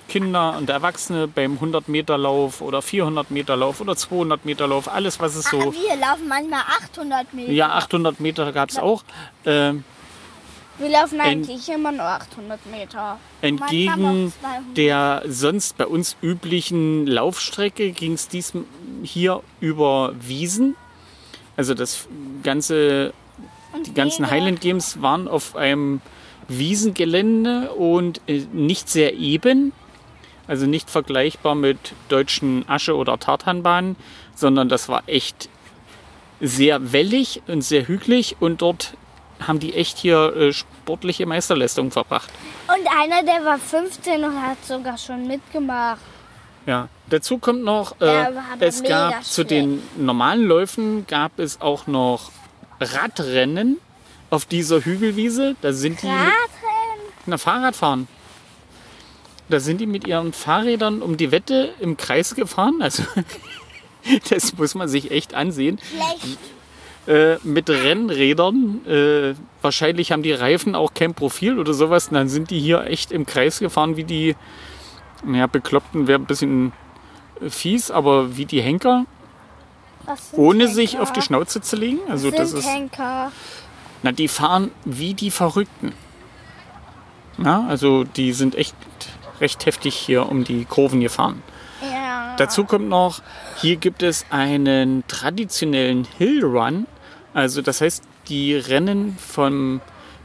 Kinder 0.09 0.57
und 0.57 0.69
Erwachsene 0.71 1.29
beim 1.29 1.53
100 1.55 1.89
Meter 1.89 2.19
Lauf 2.19 2.61
oder 2.63 2.83
400 2.83 3.31
Meter 3.31 3.57
Lauf 3.57 3.81
oder 3.81 3.95
200 3.95 4.45
Meter 4.45 4.67
Lauf. 4.67 4.89
Alles, 4.89 5.21
was 5.21 5.37
es 5.37 5.45
so... 5.45 5.59
Ah, 5.59 5.73
wir 5.73 5.97
laufen 6.01 6.27
manchmal 6.29 6.61
800 6.83 7.35
Meter. 7.35 7.53
Ja, 7.53 7.71
800 7.75 8.19
Meter 8.19 8.51
gab 8.53 8.71
es 8.71 8.79
auch. 8.79 9.05
Ähm, 9.45 9.85
Wir 10.79 10.89
laufen 10.89 11.21
eigentlich 11.21 11.69
immer 11.69 11.93
nur 11.93 12.07
800 12.07 12.67
Meter. 12.67 13.19
Entgegen 13.43 13.87
Manchmal 13.87 14.27
auch 14.27 14.33
200. 14.41 14.77
der 14.77 15.23
sonst 15.27 15.77
bei 15.77 15.87
uns 15.87 16.17
üblichen 16.23 17.07
Laufstrecke 17.07 17.91
ging 17.93 18.15
es 18.15 18.29
dies 18.29 18.53
hier 19.03 19.43
über 19.61 20.15
Wiesen. 20.21 20.75
Also 21.57 21.75
das 21.75 22.07
ganze, 22.43 23.13
die 23.85 23.93
ganzen 23.93 24.25
Wege. 24.25 24.31
Highland 24.31 24.61
Games 24.61 25.03
waren 25.03 25.29
auf 25.29 25.55
einem 25.57 26.01
Wiesengelände 26.47 27.73
und 27.73 28.21
äh, 28.27 28.47
nicht 28.53 28.89
sehr 28.89 29.15
eben. 29.15 29.73
Also 30.49 30.67
nicht 30.67 30.91
vergleichbar 30.91 31.55
mit 31.55 31.79
deutschen 32.09 32.69
Asche- 32.69 32.97
oder 32.97 33.19
Tartanbahnen, 33.19 33.97
sondern 34.35 34.69
das 34.69 34.89
war 34.89 35.03
echt 35.07 35.49
sehr 36.41 36.93
wellig 36.93 37.43
und 37.47 37.63
sehr 37.63 37.87
hügelig 37.87 38.37
und 38.41 38.63
dort 38.63 38.95
haben 39.47 39.61
die 39.61 39.75
echt 39.75 39.99
hier 39.99 40.35
äh, 40.37 40.53
sportliche 40.53 41.27
Meisterleistungen 41.27 41.91
verbracht. 41.91 42.31
Und 42.67 42.87
einer, 42.99 43.23
der 43.23 43.45
war 43.45 43.59
15 43.59 44.25
und 44.25 44.43
hat 44.43 44.65
sogar 44.65 44.99
schon 44.99 45.27
mitgemacht. 45.27 46.01
Ja, 46.67 46.89
dazu 47.09 47.39
kommt 47.39 47.65
noch, 47.65 48.01
äh, 48.01 48.27
es 48.61 48.83
gab 48.83 49.25
zu 49.25 49.45
den 49.45 49.83
normalen 49.97 50.45
Läufen 50.45 51.07
gab 51.07 51.39
es 51.39 51.61
auch 51.61 51.87
noch 51.87 52.31
Radrennen 52.81 53.79
auf 54.31 54.45
dieser 54.45 54.81
Hügelwiese. 54.81 55.57
Da 55.63 55.73
sind 55.73 56.03
die 56.03 56.09
mit, 56.09 56.33
na, 57.27 57.39
Fahrradfahren. 57.39 58.09
Da 59.49 59.61
sind 59.61 59.81
die 59.81 59.87
mit 59.87 60.07
ihren 60.07 60.33
Fahrrädern 60.33 61.01
um 61.01 61.17
die 61.17 61.31
Wette 61.31 61.71
im 61.81 61.97
Kreis 61.97 62.35
gefahren. 62.35 62.83
Also 62.83 63.03
das 64.31 64.57
muss 64.57 64.75
man 64.75 64.89
sich 64.89 65.11
echt 65.11 65.35
ansehen. 65.35 65.79
Schlecht. 65.79 66.39
Äh, 67.09 67.39
mit 67.43 67.71
Rennrädern. 67.71 68.87
Äh, 68.87 69.35
wahrscheinlich 69.63 70.13
haben 70.13 70.23
die 70.23 70.33
Reifen 70.33 70.75
auch 70.75 70.93
kein 70.93 71.15
Profil 71.15 71.59
oder 71.59 71.73
sowas. 71.73 72.09
Und 72.09 72.15
dann 72.15 72.29
sind 72.29 72.51
die 72.51 72.61
hier 72.61 72.85
echt 72.85 73.13
im 73.13 73.25
Kreis 73.25 73.61
gefahren, 73.61 73.97
wie 73.97 74.05
die, 74.05 74.37
naja, 75.25 75.47
Bekloppten 75.47 76.07
wäre 76.07 76.19
ein 76.19 76.27
bisschen 76.27 76.73
äh, 77.41 77.49
fies, 77.49 77.91
aber 77.91 78.37
wie 78.37 78.45
die 78.45 78.61
Henker, 78.61 79.07
ohne 80.33 80.65
Henker? 80.65 80.75
sich 80.75 80.99
auf 80.99 81.13
die 81.15 81.23
Schnauze 81.23 81.63
zu 81.63 81.77
legen. 81.77 82.01
Also 82.11 82.31
das 82.31 82.53
ist, 82.53 82.69
Henker. 82.69 83.33
na, 84.03 84.13
die 84.13 84.29
fahren 84.29 84.71
wie 84.85 85.15
die 85.15 85.31
Verrückten. 85.31 85.95
Ja, 87.39 87.65
also 87.69 88.05
die 88.05 88.33
sind 88.33 88.55
echt 88.55 88.75
recht 89.41 89.67
heftig 89.67 89.95
hier 89.95 90.29
um 90.29 90.45
die 90.45 90.65
Kurven 90.65 91.01
gefahren. 91.01 91.43
Ja. 91.83 92.35
Dazu 92.37 92.65
kommt 92.65 92.89
noch, 92.89 93.21
hier 93.61 93.77
gibt 93.77 94.03
es 94.03 94.27
einen 94.31 95.05
traditionellen 95.09 96.07
Hill 96.19 96.45
Run. 96.45 96.87
Also 97.35 97.63
das 97.63 97.81
heißt, 97.81 98.03
die 98.29 98.55
rennen 98.55 99.17
von 99.19 99.81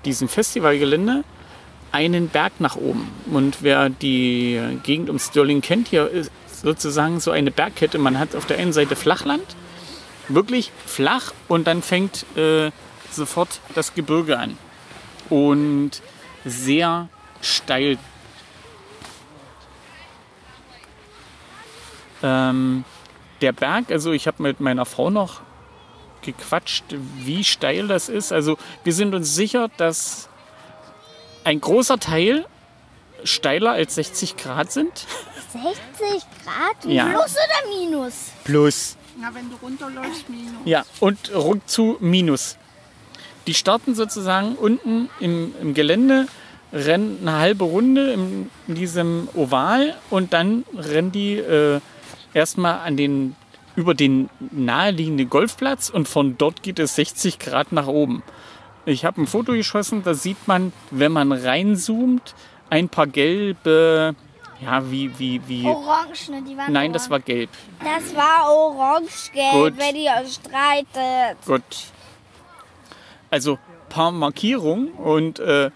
diesem 0.06 0.28
Festivalgelände 0.28 1.24
einen 1.92 2.28
Berg 2.28 2.54
nach 2.60 2.76
oben. 2.76 3.10
Und 3.32 3.58
wer 3.62 3.90
die 3.90 4.60
Gegend 4.84 5.10
um 5.10 5.20
Stirling 5.20 5.62
kennt, 5.62 5.90
hier 5.90 6.10
ist 6.10 6.32
sozusagen 6.64 7.20
so 7.20 7.32
eine 7.32 7.52
Bergkette. 7.52 8.00
Man 8.00 8.18
hat 8.18 8.36
auf 8.36 8.46
der 8.46 8.58
einen 8.58 8.74
Seite 8.74 8.96
Flachland, 8.96 9.44
wirklich 10.28 10.72
flach, 10.86 11.34
und 11.48 11.68
dann 11.68 11.82
fängt 11.82 12.26
äh, 12.36 12.72
sofort 13.12 13.60
das 13.76 13.94
Gebirge 13.94 14.40
an. 14.40 14.58
Und 15.30 15.92
sehr 16.46 17.10
steil 17.42 17.98
Ähm, 22.24 22.86
der 23.42 23.52
Berg, 23.52 23.92
also 23.92 24.12
ich 24.12 24.26
habe 24.28 24.42
mit 24.42 24.60
meiner 24.60 24.86
Frau 24.86 25.10
noch 25.10 25.42
gequatscht, 26.22 26.86
wie 27.18 27.44
steil 27.44 27.88
das 27.88 28.10
ist. 28.10 28.32
Also 28.32 28.58
wir 28.84 28.94
sind 28.94 29.14
uns 29.14 29.36
sicher, 29.36 29.70
dass 29.78 30.30
ein 31.44 31.60
großer 31.60 32.00
Teil 32.00 32.46
steiler 33.24 33.72
als 33.72 33.96
60 33.96 34.38
Grad 34.38 34.72
sind. 34.72 35.06
60 35.52 36.28
Grad? 36.44 36.92
Ja. 36.92 37.10
Plus 37.10 37.36
oder 37.36 37.78
Minus? 37.78 38.14
Plus. 38.44 38.98
Na, 39.20 39.34
wenn 39.34 39.50
du 39.50 39.56
runterläufst, 39.62 40.30
Minus. 40.30 40.54
Ja, 40.66 40.84
und 41.00 41.20
zu 41.70 41.98
minus. 42.00 42.58
Die 43.46 43.54
starten 43.54 43.94
sozusagen 43.94 44.56
unten 44.56 45.10
im, 45.20 45.54
im 45.62 45.74
Gelände, 45.74 46.28
rennen 46.72 47.20
eine 47.22 47.38
halbe 47.38 47.66
Runde 47.66 48.14
in, 48.14 48.50
in 48.68 48.76
diesem 48.76 49.28
Oval 49.36 49.96
und 50.10 50.34
dann 50.34 50.66
rennen 50.76 51.12
die 51.12 51.36
äh, 51.36 51.80
erstmal 52.34 52.80
an 52.80 52.98
den, 52.98 53.36
über 53.76 53.94
den 53.94 54.30
naheliegenden 54.52 55.30
Golfplatz 55.30 55.90
und 55.90 56.08
von 56.08 56.38
dort 56.38 56.64
geht 56.64 56.80
es 56.80 56.96
60 56.96 57.40
Grad 57.40 57.72
nach 57.72 57.88
oben. 57.88 58.24
Ich 58.86 59.06
habe 59.06 59.22
ein 59.22 59.28
Foto 59.28 59.54
geschossen, 59.54 60.04
da 60.04 60.14
sieht 60.14 60.48
man, 60.48 60.74
wenn 60.92 61.12
man 61.12 61.32
reinzoomt, 61.32 62.36
ein 62.70 62.90
paar 62.90 63.08
gelbe, 63.08 64.16
ja, 64.62 64.90
wie, 64.90 65.18
wie, 65.20 65.42
wie. 65.48 65.66
Orange, 65.66 66.30
ne? 66.30 66.42
Die 66.42 66.58
waren 66.58 66.72
Nein, 66.72 66.92
orange. 66.92 66.94
das 66.94 67.10
war 67.10 67.20
gelb. 67.20 67.50
Das 67.80 68.16
war 68.16 68.50
orange-gelb, 68.52 69.78
wenn 69.78 69.96
ihr 69.96 70.12
euch 70.22 70.34
streitet. 70.34 71.38
Gut. 71.46 71.64
Also 73.30 73.58
paar 73.90 74.12
Markierungen 74.12 74.92
und 74.92 75.40
äh, 75.40 75.70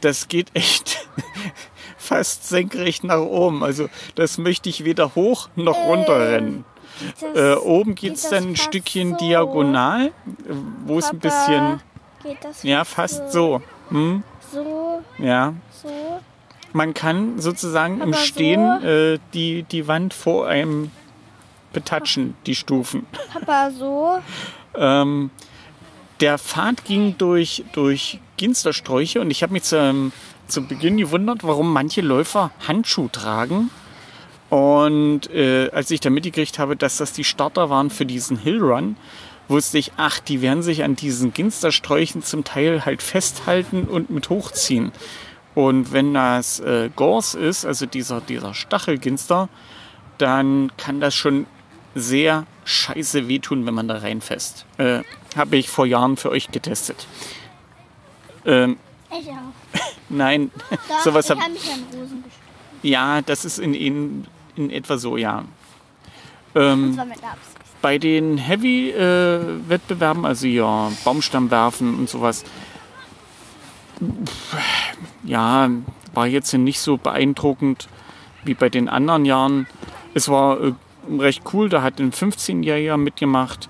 das 0.00 0.28
geht 0.28 0.48
echt 0.54 1.08
fast 2.06 2.48
senkrecht 2.48 3.04
nach 3.04 3.20
oben. 3.20 3.62
Also 3.62 3.88
das 4.14 4.38
möchte 4.38 4.68
ich 4.68 4.84
weder 4.84 5.14
hoch 5.14 5.48
noch 5.56 5.76
runter 5.76 6.18
rennen. 6.32 6.64
Das, 7.34 7.36
Äh, 7.36 7.56
oben 7.56 7.94
geht 7.94 8.14
es 8.14 8.28
dann 8.30 8.44
ein 8.44 8.56
fast 8.56 8.68
Stückchen 8.68 9.10
so? 9.12 9.16
diagonal, 9.18 10.06
äh, 10.06 10.10
wo 10.86 10.98
es 10.98 11.10
ein 11.10 11.18
Papa, 11.18 11.28
bisschen, 11.28 11.80
Geht 12.22 12.42
das 12.42 12.62
ja, 12.62 12.84
fast 12.84 13.32
so. 13.32 13.60
Hm, 13.90 14.22
so, 14.52 15.02
ja. 15.18 15.52
so? 15.82 15.90
Man 16.72 16.94
kann 16.94 17.38
sozusagen 17.38 17.96
im 17.96 18.02
Aber 18.02 18.12
so? 18.14 18.18
Stehen 18.24 18.82
äh, 18.82 19.18
die, 19.34 19.62
die 19.64 19.86
Wand 19.88 20.14
vor 20.14 20.46
einem 20.46 20.90
betatschen, 21.72 22.34
die 22.46 22.54
Stufen. 22.54 23.06
Papa, 23.32 23.70
so? 23.70 24.18
Ähm, 24.74 25.30
der 26.20 26.38
Pfad 26.38 26.84
ging 26.84 27.16
durch, 27.18 27.64
durch 27.72 28.20
Ginstersträuche 28.38 29.20
und 29.20 29.30
ich 29.30 29.42
habe 29.42 29.52
mich 29.52 29.64
zum, 29.64 30.12
zu 30.46 30.66
Beginn 30.66 30.96
gewundert, 30.96 31.42
warum 31.42 31.72
manche 31.72 32.00
Läufer 32.00 32.50
Handschuhe 32.66 33.10
tragen. 33.10 33.70
Und 34.48 35.28
äh, 35.30 35.70
als 35.70 35.90
ich 35.90 36.00
da 36.00 36.10
mitgekriegt 36.10 36.58
habe, 36.58 36.76
dass 36.76 36.98
das 36.98 37.12
die 37.12 37.24
Starter 37.24 37.68
waren 37.68 37.90
für 37.90 38.06
diesen 38.06 38.38
Hillrun, 38.38 38.96
wusste 39.48 39.78
ich, 39.78 39.92
ach, 39.96 40.18
die 40.18 40.42
werden 40.42 40.62
sich 40.62 40.84
an 40.84 40.96
diesen 40.96 41.32
Ginstersträuchen 41.32 42.22
zum 42.22 42.44
Teil 42.44 42.84
halt 42.84 43.02
festhalten 43.02 43.84
und 43.84 44.10
mit 44.10 44.28
hochziehen. 44.30 44.92
Und 45.54 45.92
wenn 45.92 46.14
das 46.14 46.60
äh, 46.60 46.90
Gorse 46.94 47.38
ist, 47.38 47.64
also 47.64 47.86
dieser, 47.86 48.20
dieser 48.20 48.54
Stachelginster, 48.54 49.48
dann 50.18 50.70
kann 50.76 51.00
das 51.00 51.14
schon 51.14 51.46
sehr 51.94 52.46
scheiße 52.64 53.26
wehtun, 53.28 53.64
wenn 53.66 53.74
man 53.74 53.88
da 53.88 53.98
reinfasst. 53.98 54.66
Äh, 54.76 55.00
Habe 55.34 55.56
ich 55.56 55.68
vor 55.70 55.86
Jahren 55.86 56.16
für 56.16 56.30
euch 56.30 56.50
getestet. 56.50 57.06
Ähm, 58.44 58.76
Ich 59.10 59.28
auch. 59.28 59.80
nein, 60.08 60.50
Doch, 60.70 61.00
sowas 61.00 61.26
ich 61.26 61.30
hab, 61.30 61.40
habe 61.40 61.52
mich 61.52 61.70
an 61.70 61.84
Rosen 61.92 62.22
gestoßen. 62.22 62.82
ja, 62.82 63.22
das 63.22 63.44
ist 63.44 63.58
in, 63.58 63.74
in, 63.74 64.26
in 64.56 64.70
etwa 64.70 64.98
so, 64.98 65.16
ja. 65.16 65.44
Ähm, 66.54 66.98
bei 67.82 67.98
den 67.98 68.38
Heavy-Wettbewerben, 68.38 70.24
also 70.24 70.46
ja, 70.46 70.90
Baumstamm 71.04 71.50
werfen 71.50 71.94
und 71.98 72.08
sowas, 72.08 72.44
ja, 75.22 75.70
war 76.14 76.26
jetzt 76.26 76.52
nicht 76.54 76.80
so 76.80 76.96
beeindruckend 76.96 77.88
wie 78.44 78.54
bei 78.54 78.68
den 78.68 78.88
anderen 78.88 79.24
Jahren. 79.24 79.66
Es 80.14 80.28
war 80.28 80.60
äh, 80.60 80.72
recht 81.18 81.42
cool, 81.52 81.68
da 81.68 81.82
hat 81.82 82.00
ein 82.00 82.12
15-Jähriger 82.12 82.96
mitgemacht, 82.96 83.68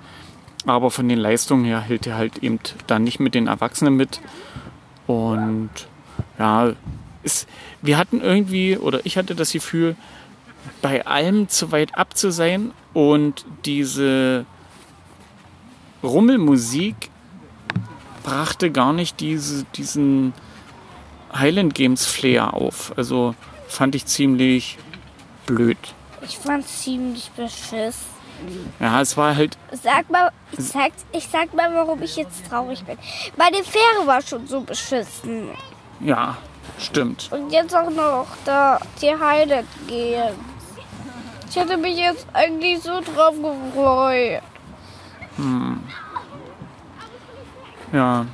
aber 0.64 0.90
von 0.90 1.08
den 1.08 1.18
Leistungen 1.18 1.64
her 1.64 1.80
hält 1.80 2.06
er 2.06 2.16
halt 2.16 2.38
eben 2.38 2.60
dann 2.86 3.04
nicht 3.04 3.20
mit 3.20 3.34
den 3.34 3.48
Erwachsenen 3.48 3.96
mit. 3.96 4.20
Und 5.06 5.70
ja, 6.38 6.72
es, 7.22 7.46
wir 7.82 7.98
hatten 7.98 8.20
irgendwie, 8.20 8.76
oder 8.76 9.04
ich 9.04 9.16
hatte 9.16 9.34
das 9.34 9.52
Gefühl, 9.52 9.96
bei 10.82 11.06
allem 11.06 11.48
zu 11.48 11.72
weit 11.72 11.96
ab 11.96 12.16
zu 12.16 12.30
sein 12.30 12.72
und 12.92 13.44
diese 13.64 14.46
Rummelmusik 16.02 17.10
brachte 18.22 18.70
gar 18.70 18.92
nicht 18.92 19.20
diese, 19.20 19.64
diesen 19.76 20.32
Highland 21.32 21.74
Games 21.74 22.06
Flair 22.06 22.54
auf. 22.54 22.92
Also 22.96 23.34
fand 23.68 23.94
ich 23.94 24.06
ziemlich 24.06 24.78
blöd. 25.46 25.78
Ich 26.22 26.38
fand's 26.38 26.82
ziemlich 26.82 27.30
beschiss. 27.30 27.96
Ja, 28.80 29.00
es 29.00 29.16
war 29.16 29.34
halt, 29.34 29.56
Sag 29.72 30.10
mal, 30.10 30.30
ich 30.52 30.64
sag, 30.64 30.92
ich 31.12 31.28
sag 31.28 31.54
mal, 31.54 31.72
warum 31.74 32.02
ich 32.02 32.16
jetzt 32.16 32.48
traurig 32.48 32.84
bin. 32.84 32.98
Meine 33.36 33.64
Fähre 33.64 34.06
war 34.06 34.22
schon 34.22 34.46
so 34.46 34.60
beschissen. 34.60 35.50
ja, 36.00 36.36
stimmt. 36.78 37.28
Und 37.32 37.50
jetzt 37.50 37.74
auch 37.74 37.90
noch 37.90 38.26
da 38.44 38.78
die 39.00 39.14
Highland 39.18 39.68
gehen. 39.86 40.34
Ich 41.48 41.56
hätte 41.56 41.76
mich 41.76 41.96
jetzt 41.96 42.26
eigentlich 42.32 42.82
so 42.82 43.00
drauf 43.00 43.34
gefreut. 43.34 44.42
Ja. 47.92 48.26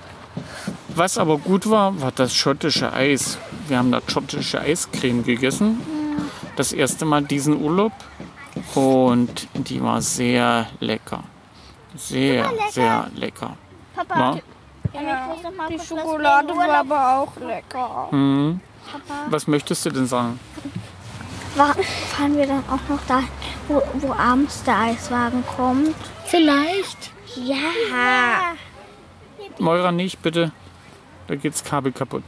Was 0.95 1.19
aber 1.19 1.39
gut 1.39 1.69
war, 1.71 2.01
war 2.01 2.13
das 2.13 2.35
schottische 2.35 2.93
Eis. 2.93 3.39
Wir 3.69 3.79
haben 3.79 3.93
da 3.93 4.01
schottische 4.07 4.61
Eiscreme 4.61 5.23
gegessen. 5.23 5.81
Das 6.57 6.73
erste 6.73 7.05
Mal 7.05 7.23
diesen 7.23 7.63
Urlaub. 7.63 7.93
Und 8.75 9.49
die 9.55 9.83
war 9.83 10.01
sehr 10.01 10.67
lecker. 10.81 11.23
Sehr, 11.95 12.51
sehr 12.71 13.09
lecker. 13.15 13.57
Papa, 13.95 14.39
Ja. 14.95 15.27
noch 15.43 15.55
mal 15.57 15.69
Die 15.69 15.79
Schokolade 15.79 16.55
war 16.57 16.69
aber 16.71 17.19
auch 17.19 17.37
lecker. 17.41 18.09
Mhm. 18.11 18.61
Was 19.31 19.47
möchtest 19.47 19.85
du 19.87 19.91
denn 19.91 20.07
sagen? 20.07 20.39
Wa- 21.55 21.75
Fahren 22.17 22.37
wir 22.37 22.47
dann 22.47 22.65
auch 22.69 22.89
noch 22.89 23.01
da, 23.07 23.23
wo, 23.69 23.83
wo 23.95 24.13
abends 24.15 24.63
der 24.65 24.79
Eiswagen 24.79 25.45
kommt? 25.57 25.95
Vielleicht. 26.25 27.11
Ja. 27.37 28.55
Moira 29.59 29.93
nicht, 29.93 30.23
bitte. 30.23 30.51
Da 31.27 31.35
geht's 31.37 31.63
Kabel 31.63 31.93
kaputt. 31.93 32.25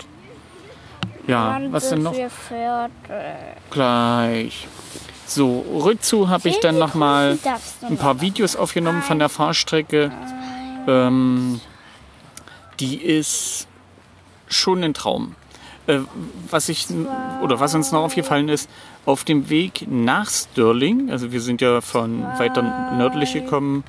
Ja, 1.26 1.54
Wann 1.54 1.72
was 1.72 1.84
denn 1.88 1.90
sind 1.98 2.02
noch? 2.02 2.14
wir 2.14 2.28
fertig? 2.28 2.94
Gleich. 3.70 4.68
So, 5.26 5.64
rückzu 5.84 6.28
habe 6.28 6.48
ich 6.48 6.60
dann 6.60 6.78
nochmal 6.78 7.38
ein 7.82 7.96
paar 7.96 8.20
Videos 8.20 8.56
aufgenommen 8.56 9.02
von 9.02 9.18
der 9.18 9.28
Fahrstrecke. 9.28 10.12
Ähm, 10.86 11.60
die 12.80 12.96
ist 12.96 13.66
schon 14.48 14.84
ein 14.84 14.94
Traum. 14.94 15.34
Äh, 15.86 16.00
was 16.50 16.68
ich 16.68 16.86
oder 17.42 17.60
was 17.60 17.74
uns 17.74 17.92
noch 17.92 18.02
aufgefallen 18.02 18.48
ist, 18.48 18.70
auf 19.06 19.24
dem 19.24 19.50
Weg 19.50 19.86
nach 19.88 20.30
Stirling, 20.30 21.10
also 21.10 21.30
wir 21.32 21.40
sind 21.40 21.60
ja 21.60 21.80
von 21.80 22.22
weiter 22.38 22.62
nördlich 22.96 23.34
gekommen, 23.34 23.84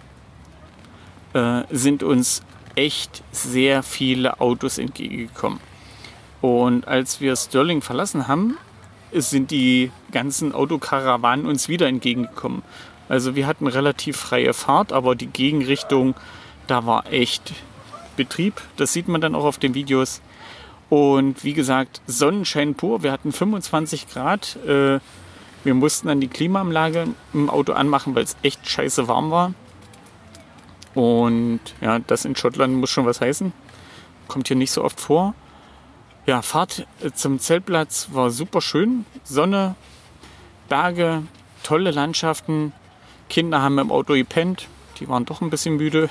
äh, 1.33 1.63
sind 1.69 2.03
uns 2.03 2.43
echt 2.75 3.23
sehr 3.31 3.81
viele 3.83 4.41
Autos 4.41 4.77
entgegengekommen. 4.77 5.59
Und 6.41 6.87
als 6.87 7.21
wir 7.21 7.35
Stirling 7.35 7.81
verlassen 7.81 8.27
haben, 8.27 8.57
sind 9.21 9.51
die 9.51 9.91
ganzen 10.11 10.53
Autokarawanen 10.53 11.45
uns 11.45 11.69
wieder 11.69 11.87
entgegengekommen. 11.87 12.63
Also 13.07 13.35
wir 13.35 13.47
hatten 13.47 13.67
relativ 13.67 14.17
freie 14.17 14.53
Fahrt, 14.53 14.91
aber 14.91 15.15
die 15.15 15.27
Gegenrichtung, 15.27 16.15
da 16.67 16.85
war 16.85 17.11
echt 17.11 17.53
Betrieb. 18.15 18.61
Das 18.77 18.93
sieht 18.93 19.07
man 19.07 19.21
dann 19.21 19.35
auch 19.35 19.45
auf 19.45 19.57
den 19.57 19.73
Videos. 19.73 20.21
Und 20.89 21.43
wie 21.43 21.53
gesagt, 21.53 22.01
Sonnenschein 22.07 22.75
pur. 22.75 23.03
Wir 23.03 23.11
hatten 23.11 23.31
25 23.31 24.07
Grad. 24.09 24.57
Äh, 24.65 24.99
wir 25.63 25.73
mussten 25.73 26.07
dann 26.07 26.21
die 26.21 26.27
Klimaanlage 26.27 27.07
im 27.33 27.49
Auto 27.49 27.73
anmachen, 27.73 28.15
weil 28.15 28.23
es 28.23 28.37
echt 28.43 28.67
scheiße 28.69 29.07
warm 29.07 29.31
war. 29.31 29.53
Und 30.93 31.59
ja, 31.81 31.99
das 31.99 32.25
in 32.25 32.35
Schottland 32.35 32.75
muss 32.75 32.89
schon 32.89 33.05
was 33.05 33.19
heißen. 33.19 33.51
Kommt 34.27 34.47
hier 34.47 34.57
nicht 34.57 34.71
so 34.71 34.83
oft 34.83 34.99
vor. 34.99 35.33
Ja, 36.25 36.41
Fahrt 36.41 36.87
äh, 37.03 37.11
zum 37.11 37.39
Zeltplatz 37.39 38.09
war 38.11 38.31
super 38.31 38.59
schön. 38.59 39.05
Sonne, 39.23 39.75
Berge, 40.69 41.21
tolle 41.61 41.91
Landschaften. 41.91 42.73
Kinder 43.29 43.61
haben 43.61 43.77
im 43.77 43.91
Auto 43.91 44.13
gepennt. 44.13 44.67
Die 44.99 45.07
waren 45.07 45.25
doch 45.25 45.41
ein 45.41 45.51
bisschen 45.51 45.77
müde. 45.77 46.09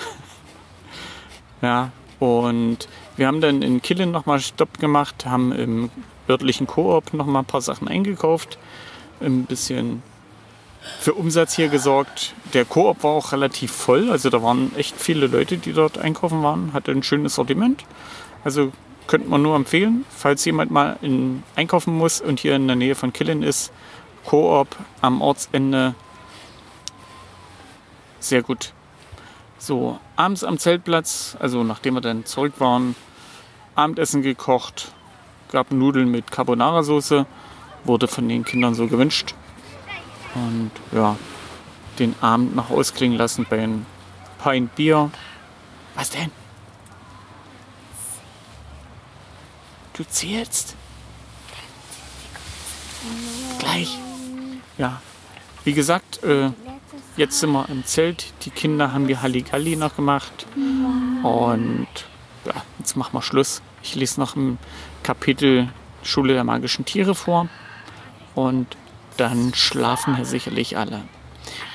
ja, 1.62 1.90
und 2.20 2.88
wir 3.16 3.26
haben 3.26 3.40
dann 3.40 3.62
in 3.62 3.82
Killen 3.82 4.12
nochmal 4.12 4.38
Stopp 4.38 4.78
gemacht, 4.78 5.26
haben 5.26 5.50
im 5.50 5.90
örtlichen 6.28 6.68
Koop 6.68 7.12
nochmal 7.12 7.42
ein 7.42 7.46
paar 7.46 7.60
Sachen 7.60 7.88
eingekauft. 7.88 8.56
Ein 9.20 9.46
bisschen 9.46 10.02
für 11.00 11.14
Umsatz 11.14 11.56
hier 11.56 11.68
gesorgt. 11.68 12.34
Der 12.52 12.64
Koop 12.64 13.02
war 13.02 13.10
auch 13.10 13.32
relativ 13.32 13.72
voll. 13.72 14.10
Also 14.10 14.30
da 14.30 14.40
waren 14.44 14.76
echt 14.76 14.94
viele 14.96 15.26
Leute, 15.26 15.56
die 15.56 15.72
dort 15.72 15.98
einkaufen 15.98 16.44
waren. 16.44 16.72
Hatte 16.72 16.92
ein 16.92 17.02
schönes 17.02 17.34
Sortiment. 17.34 17.84
Also 18.44 18.70
könnte 19.06 19.28
man 19.28 19.42
nur 19.42 19.56
empfehlen, 19.56 20.04
falls 20.10 20.44
jemand 20.44 20.70
mal 20.70 20.98
in, 21.02 21.42
einkaufen 21.56 21.96
muss 21.96 22.20
und 22.20 22.40
hier 22.40 22.56
in 22.56 22.66
der 22.66 22.76
Nähe 22.76 22.94
von 22.94 23.12
Killen 23.12 23.42
ist. 23.42 23.72
Koop 24.24 24.76
am 25.00 25.20
Ortsende. 25.20 25.94
Sehr 28.20 28.42
gut. 28.42 28.72
So, 29.58 29.98
abends 30.16 30.44
am 30.44 30.58
Zeltplatz, 30.58 31.36
also 31.40 31.62
nachdem 31.62 31.94
wir 31.94 32.00
dann 32.00 32.24
zurück 32.24 32.54
waren, 32.58 32.94
Abendessen 33.74 34.22
gekocht, 34.22 34.92
gab 35.50 35.72
Nudeln 35.72 36.10
mit 36.10 36.30
Carbonara-Soße, 36.30 37.26
wurde 37.84 38.08
von 38.08 38.28
den 38.28 38.44
Kindern 38.44 38.74
so 38.74 38.86
gewünscht. 38.86 39.34
Und 40.34 40.70
ja, 40.92 41.16
den 41.98 42.14
Abend 42.20 42.56
noch 42.56 42.70
ausklingen 42.70 43.16
lassen 43.16 43.46
bei 43.48 43.62
ein 43.62 43.86
Pint 44.42 44.74
Bier. 44.74 45.10
Was 45.94 46.10
denn? 46.10 46.30
Du 49.94 50.04
zählst? 50.04 50.74
Gleich. 53.60 53.96
Ja. 54.76 55.00
Wie 55.62 55.72
gesagt, 55.72 56.22
äh, 56.24 56.50
jetzt 57.16 57.38
sind 57.38 57.52
wir 57.52 57.68
im 57.68 57.86
Zelt. 57.86 58.34
Die 58.42 58.50
Kinder 58.50 58.92
haben 58.92 59.06
die 59.06 59.16
Halligalli 59.16 59.76
noch 59.76 59.94
gemacht. 59.96 60.46
Und 61.22 61.86
ja, 62.44 62.54
jetzt 62.78 62.96
machen 62.96 63.14
wir 63.14 63.22
Schluss. 63.22 63.62
Ich 63.82 63.94
lese 63.94 64.20
noch 64.20 64.34
ein 64.36 64.58
Kapitel 65.02 65.68
Schule 66.02 66.34
der 66.34 66.44
magischen 66.44 66.84
Tiere 66.84 67.14
vor. 67.14 67.48
Und 68.34 68.76
dann 69.16 69.54
schlafen 69.54 70.16
hier 70.16 70.26
sicherlich 70.26 70.76
alle. 70.76 71.02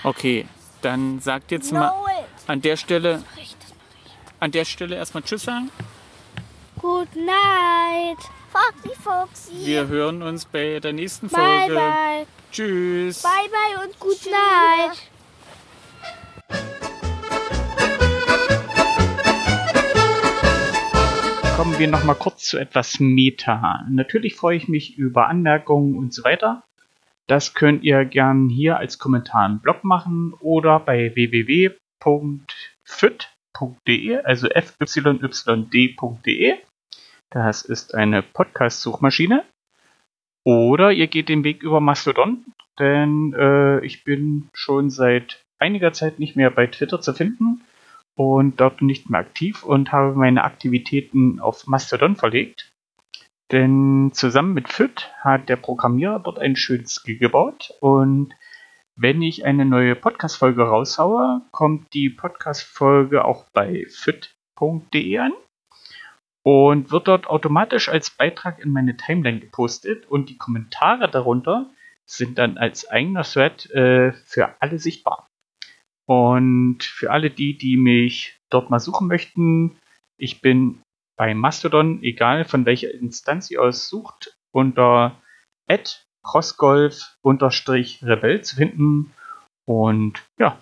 Okay, 0.03 0.45
dann 0.81 1.21
sagt 1.21 1.51
jetzt 1.51 1.71
mal 1.71 1.93
an 2.47 2.61
der 2.61 2.75
Stelle, 2.75 3.23
an 4.41 4.51
der 4.51 4.65
Stelle 4.65 4.97
erstmal 4.97 5.23
Tschüss 5.23 5.43
sagen. 5.43 5.71
Good 6.81 7.15
night. 7.15 8.17
Foxy 8.51 8.95
Foxy. 8.95 9.65
Wir 9.65 9.87
hören 9.87 10.21
uns 10.21 10.45
bei 10.45 10.79
der 10.79 10.93
nächsten 10.93 11.27
bye 11.27 11.67
Folge. 11.67 11.75
bye. 11.75 12.25
Tschüss. 12.51 13.21
Bye 13.21 13.49
bye 13.51 13.85
und 13.85 13.99
good 13.99 14.17
night. 14.25 14.97
Kommen 21.57 21.77
wir 21.77 21.87
noch 21.89 22.05
mal 22.05 22.15
kurz 22.15 22.45
zu 22.45 22.57
etwas 22.57 23.01
Meta. 23.01 23.85
Natürlich 23.89 24.35
freue 24.35 24.55
ich 24.55 24.69
mich 24.69 24.97
über 24.97 25.27
Anmerkungen 25.27 25.97
und 25.97 26.13
so 26.13 26.23
weiter. 26.23 26.63
Das 27.27 27.53
könnt 27.53 27.83
ihr 27.83 28.05
gern 28.05 28.47
hier 28.47 28.77
als 28.77 28.97
Kommentar 28.97 29.45
im 29.45 29.59
Blog 29.59 29.83
machen 29.83 30.33
oder 30.39 30.79
bei 30.79 31.13
www.fyt.de, 31.13 31.75
also 34.23 34.47
fyyd.de. 34.47 36.55
Das 37.31 37.61
ist 37.61 37.93
eine 37.93 38.23
Podcast-Suchmaschine. 38.23 39.45
Oder 40.43 40.91
ihr 40.91 41.07
geht 41.07 41.29
den 41.29 41.43
Weg 41.43 41.61
über 41.61 41.79
Mastodon, 41.79 42.45
denn 42.79 43.33
äh, 43.37 43.85
ich 43.85 44.03
bin 44.03 44.49
schon 44.53 44.89
seit 44.89 45.43
einiger 45.59 45.93
Zeit 45.93 46.17
nicht 46.17 46.35
mehr 46.35 46.49
bei 46.49 46.65
Twitter 46.65 47.01
zu 47.01 47.13
finden 47.13 47.61
und 48.15 48.59
dort 48.59 48.81
nicht 48.81 49.09
mehr 49.09 49.19
aktiv 49.19 49.63
und 49.63 49.91
habe 49.91 50.15
meine 50.15 50.43
Aktivitäten 50.43 51.39
auf 51.39 51.67
Mastodon 51.67 52.15
verlegt. 52.15 52.71
Denn 53.51 54.11
zusammen 54.13 54.53
mit 54.53 54.69
FIT 54.69 55.11
hat 55.19 55.49
der 55.49 55.55
Programmierer 55.57 56.19
dort 56.19 56.39
ein 56.39 56.55
schönes 56.55 56.95
Skill 56.95 57.17
gebaut 57.17 57.73
und 57.79 58.33
wenn 58.95 59.21
ich 59.21 59.45
eine 59.45 59.65
neue 59.65 59.95
Podcast-Folge 59.95 60.63
raushaue, 60.63 61.41
kommt 61.51 61.93
die 61.93 62.09
Podcast-Folge 62.09 63.23
auch 63.23 63.45
bei 63.53 63.85
fit.de 63.87 65.17
an 65.19 65.33
und 66.49 66.89
wird 66.89 67.07
dort 67.07 67.27
automatisch 67.27 67.89
als 67.89 68.09
Beitrag 68.09 68.57
in 68.57 68.71
meine 68.71 68.97
Timeline 68.97 69.39
gepostet 69.39 70.07
und 70.07 70.29
die 70.29 70.37
Kommentare 70.39 71.07
darunter 71.07 71.69
sind 72.07 72.39
dann 72.39 72.57
als 72.57 72.89
eigener 72.89 73.21
Thread 73.21 73.69
äh, 73.69 74.13
für 74.25 74.55
alle 74.59 74.79
sichtbar. 74.79 75.27
Und 76.07 76.83
für 76.83 77.11
alle 77.11 77.29
die, 77.29 77.55
die 77.55 77.77
mich 77.77 78.35
dort 78.49 78.71
mal 78.71 78.79
suchen 78.79 79.07
möchten, 79.07 79.77
ich 80.17 80.41
bin 80.41 80.81
bei 81.19 81.35
Mastodon, 81.35 82.01
egal 82.01 82.45
von 82.45 82.65
welcher 82.65 82.91
Instanz 82.95 83.51
ihr 83.51 83.61
aus 83.61 83.87
sucht, 83.87 84.35
unter 84.51 85.21
crossgolf-rebell 86.23 88.41
zu 88.41 88.55
finden. 88.55 89.13
Und 89.67 90.25
ja, 90.39 90.59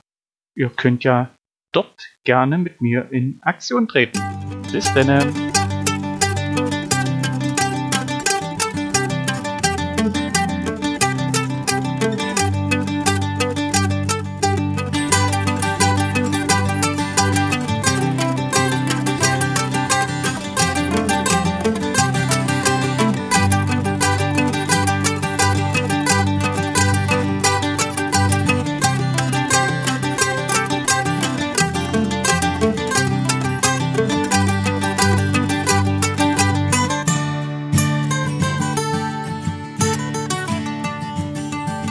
ihr 0.54 0.70
könnt 0.70 1.06
ja 1.06 1.34
dort 1.72 2.10
gerne 2.26 2.58
mit 2.58 2.82
mir 2.82 3.10
in 3.10 3.40
Aktion 3.42 3.88
treten. 3.88 4.20
Bis 4.70 4.94
dann. 4.94 5.57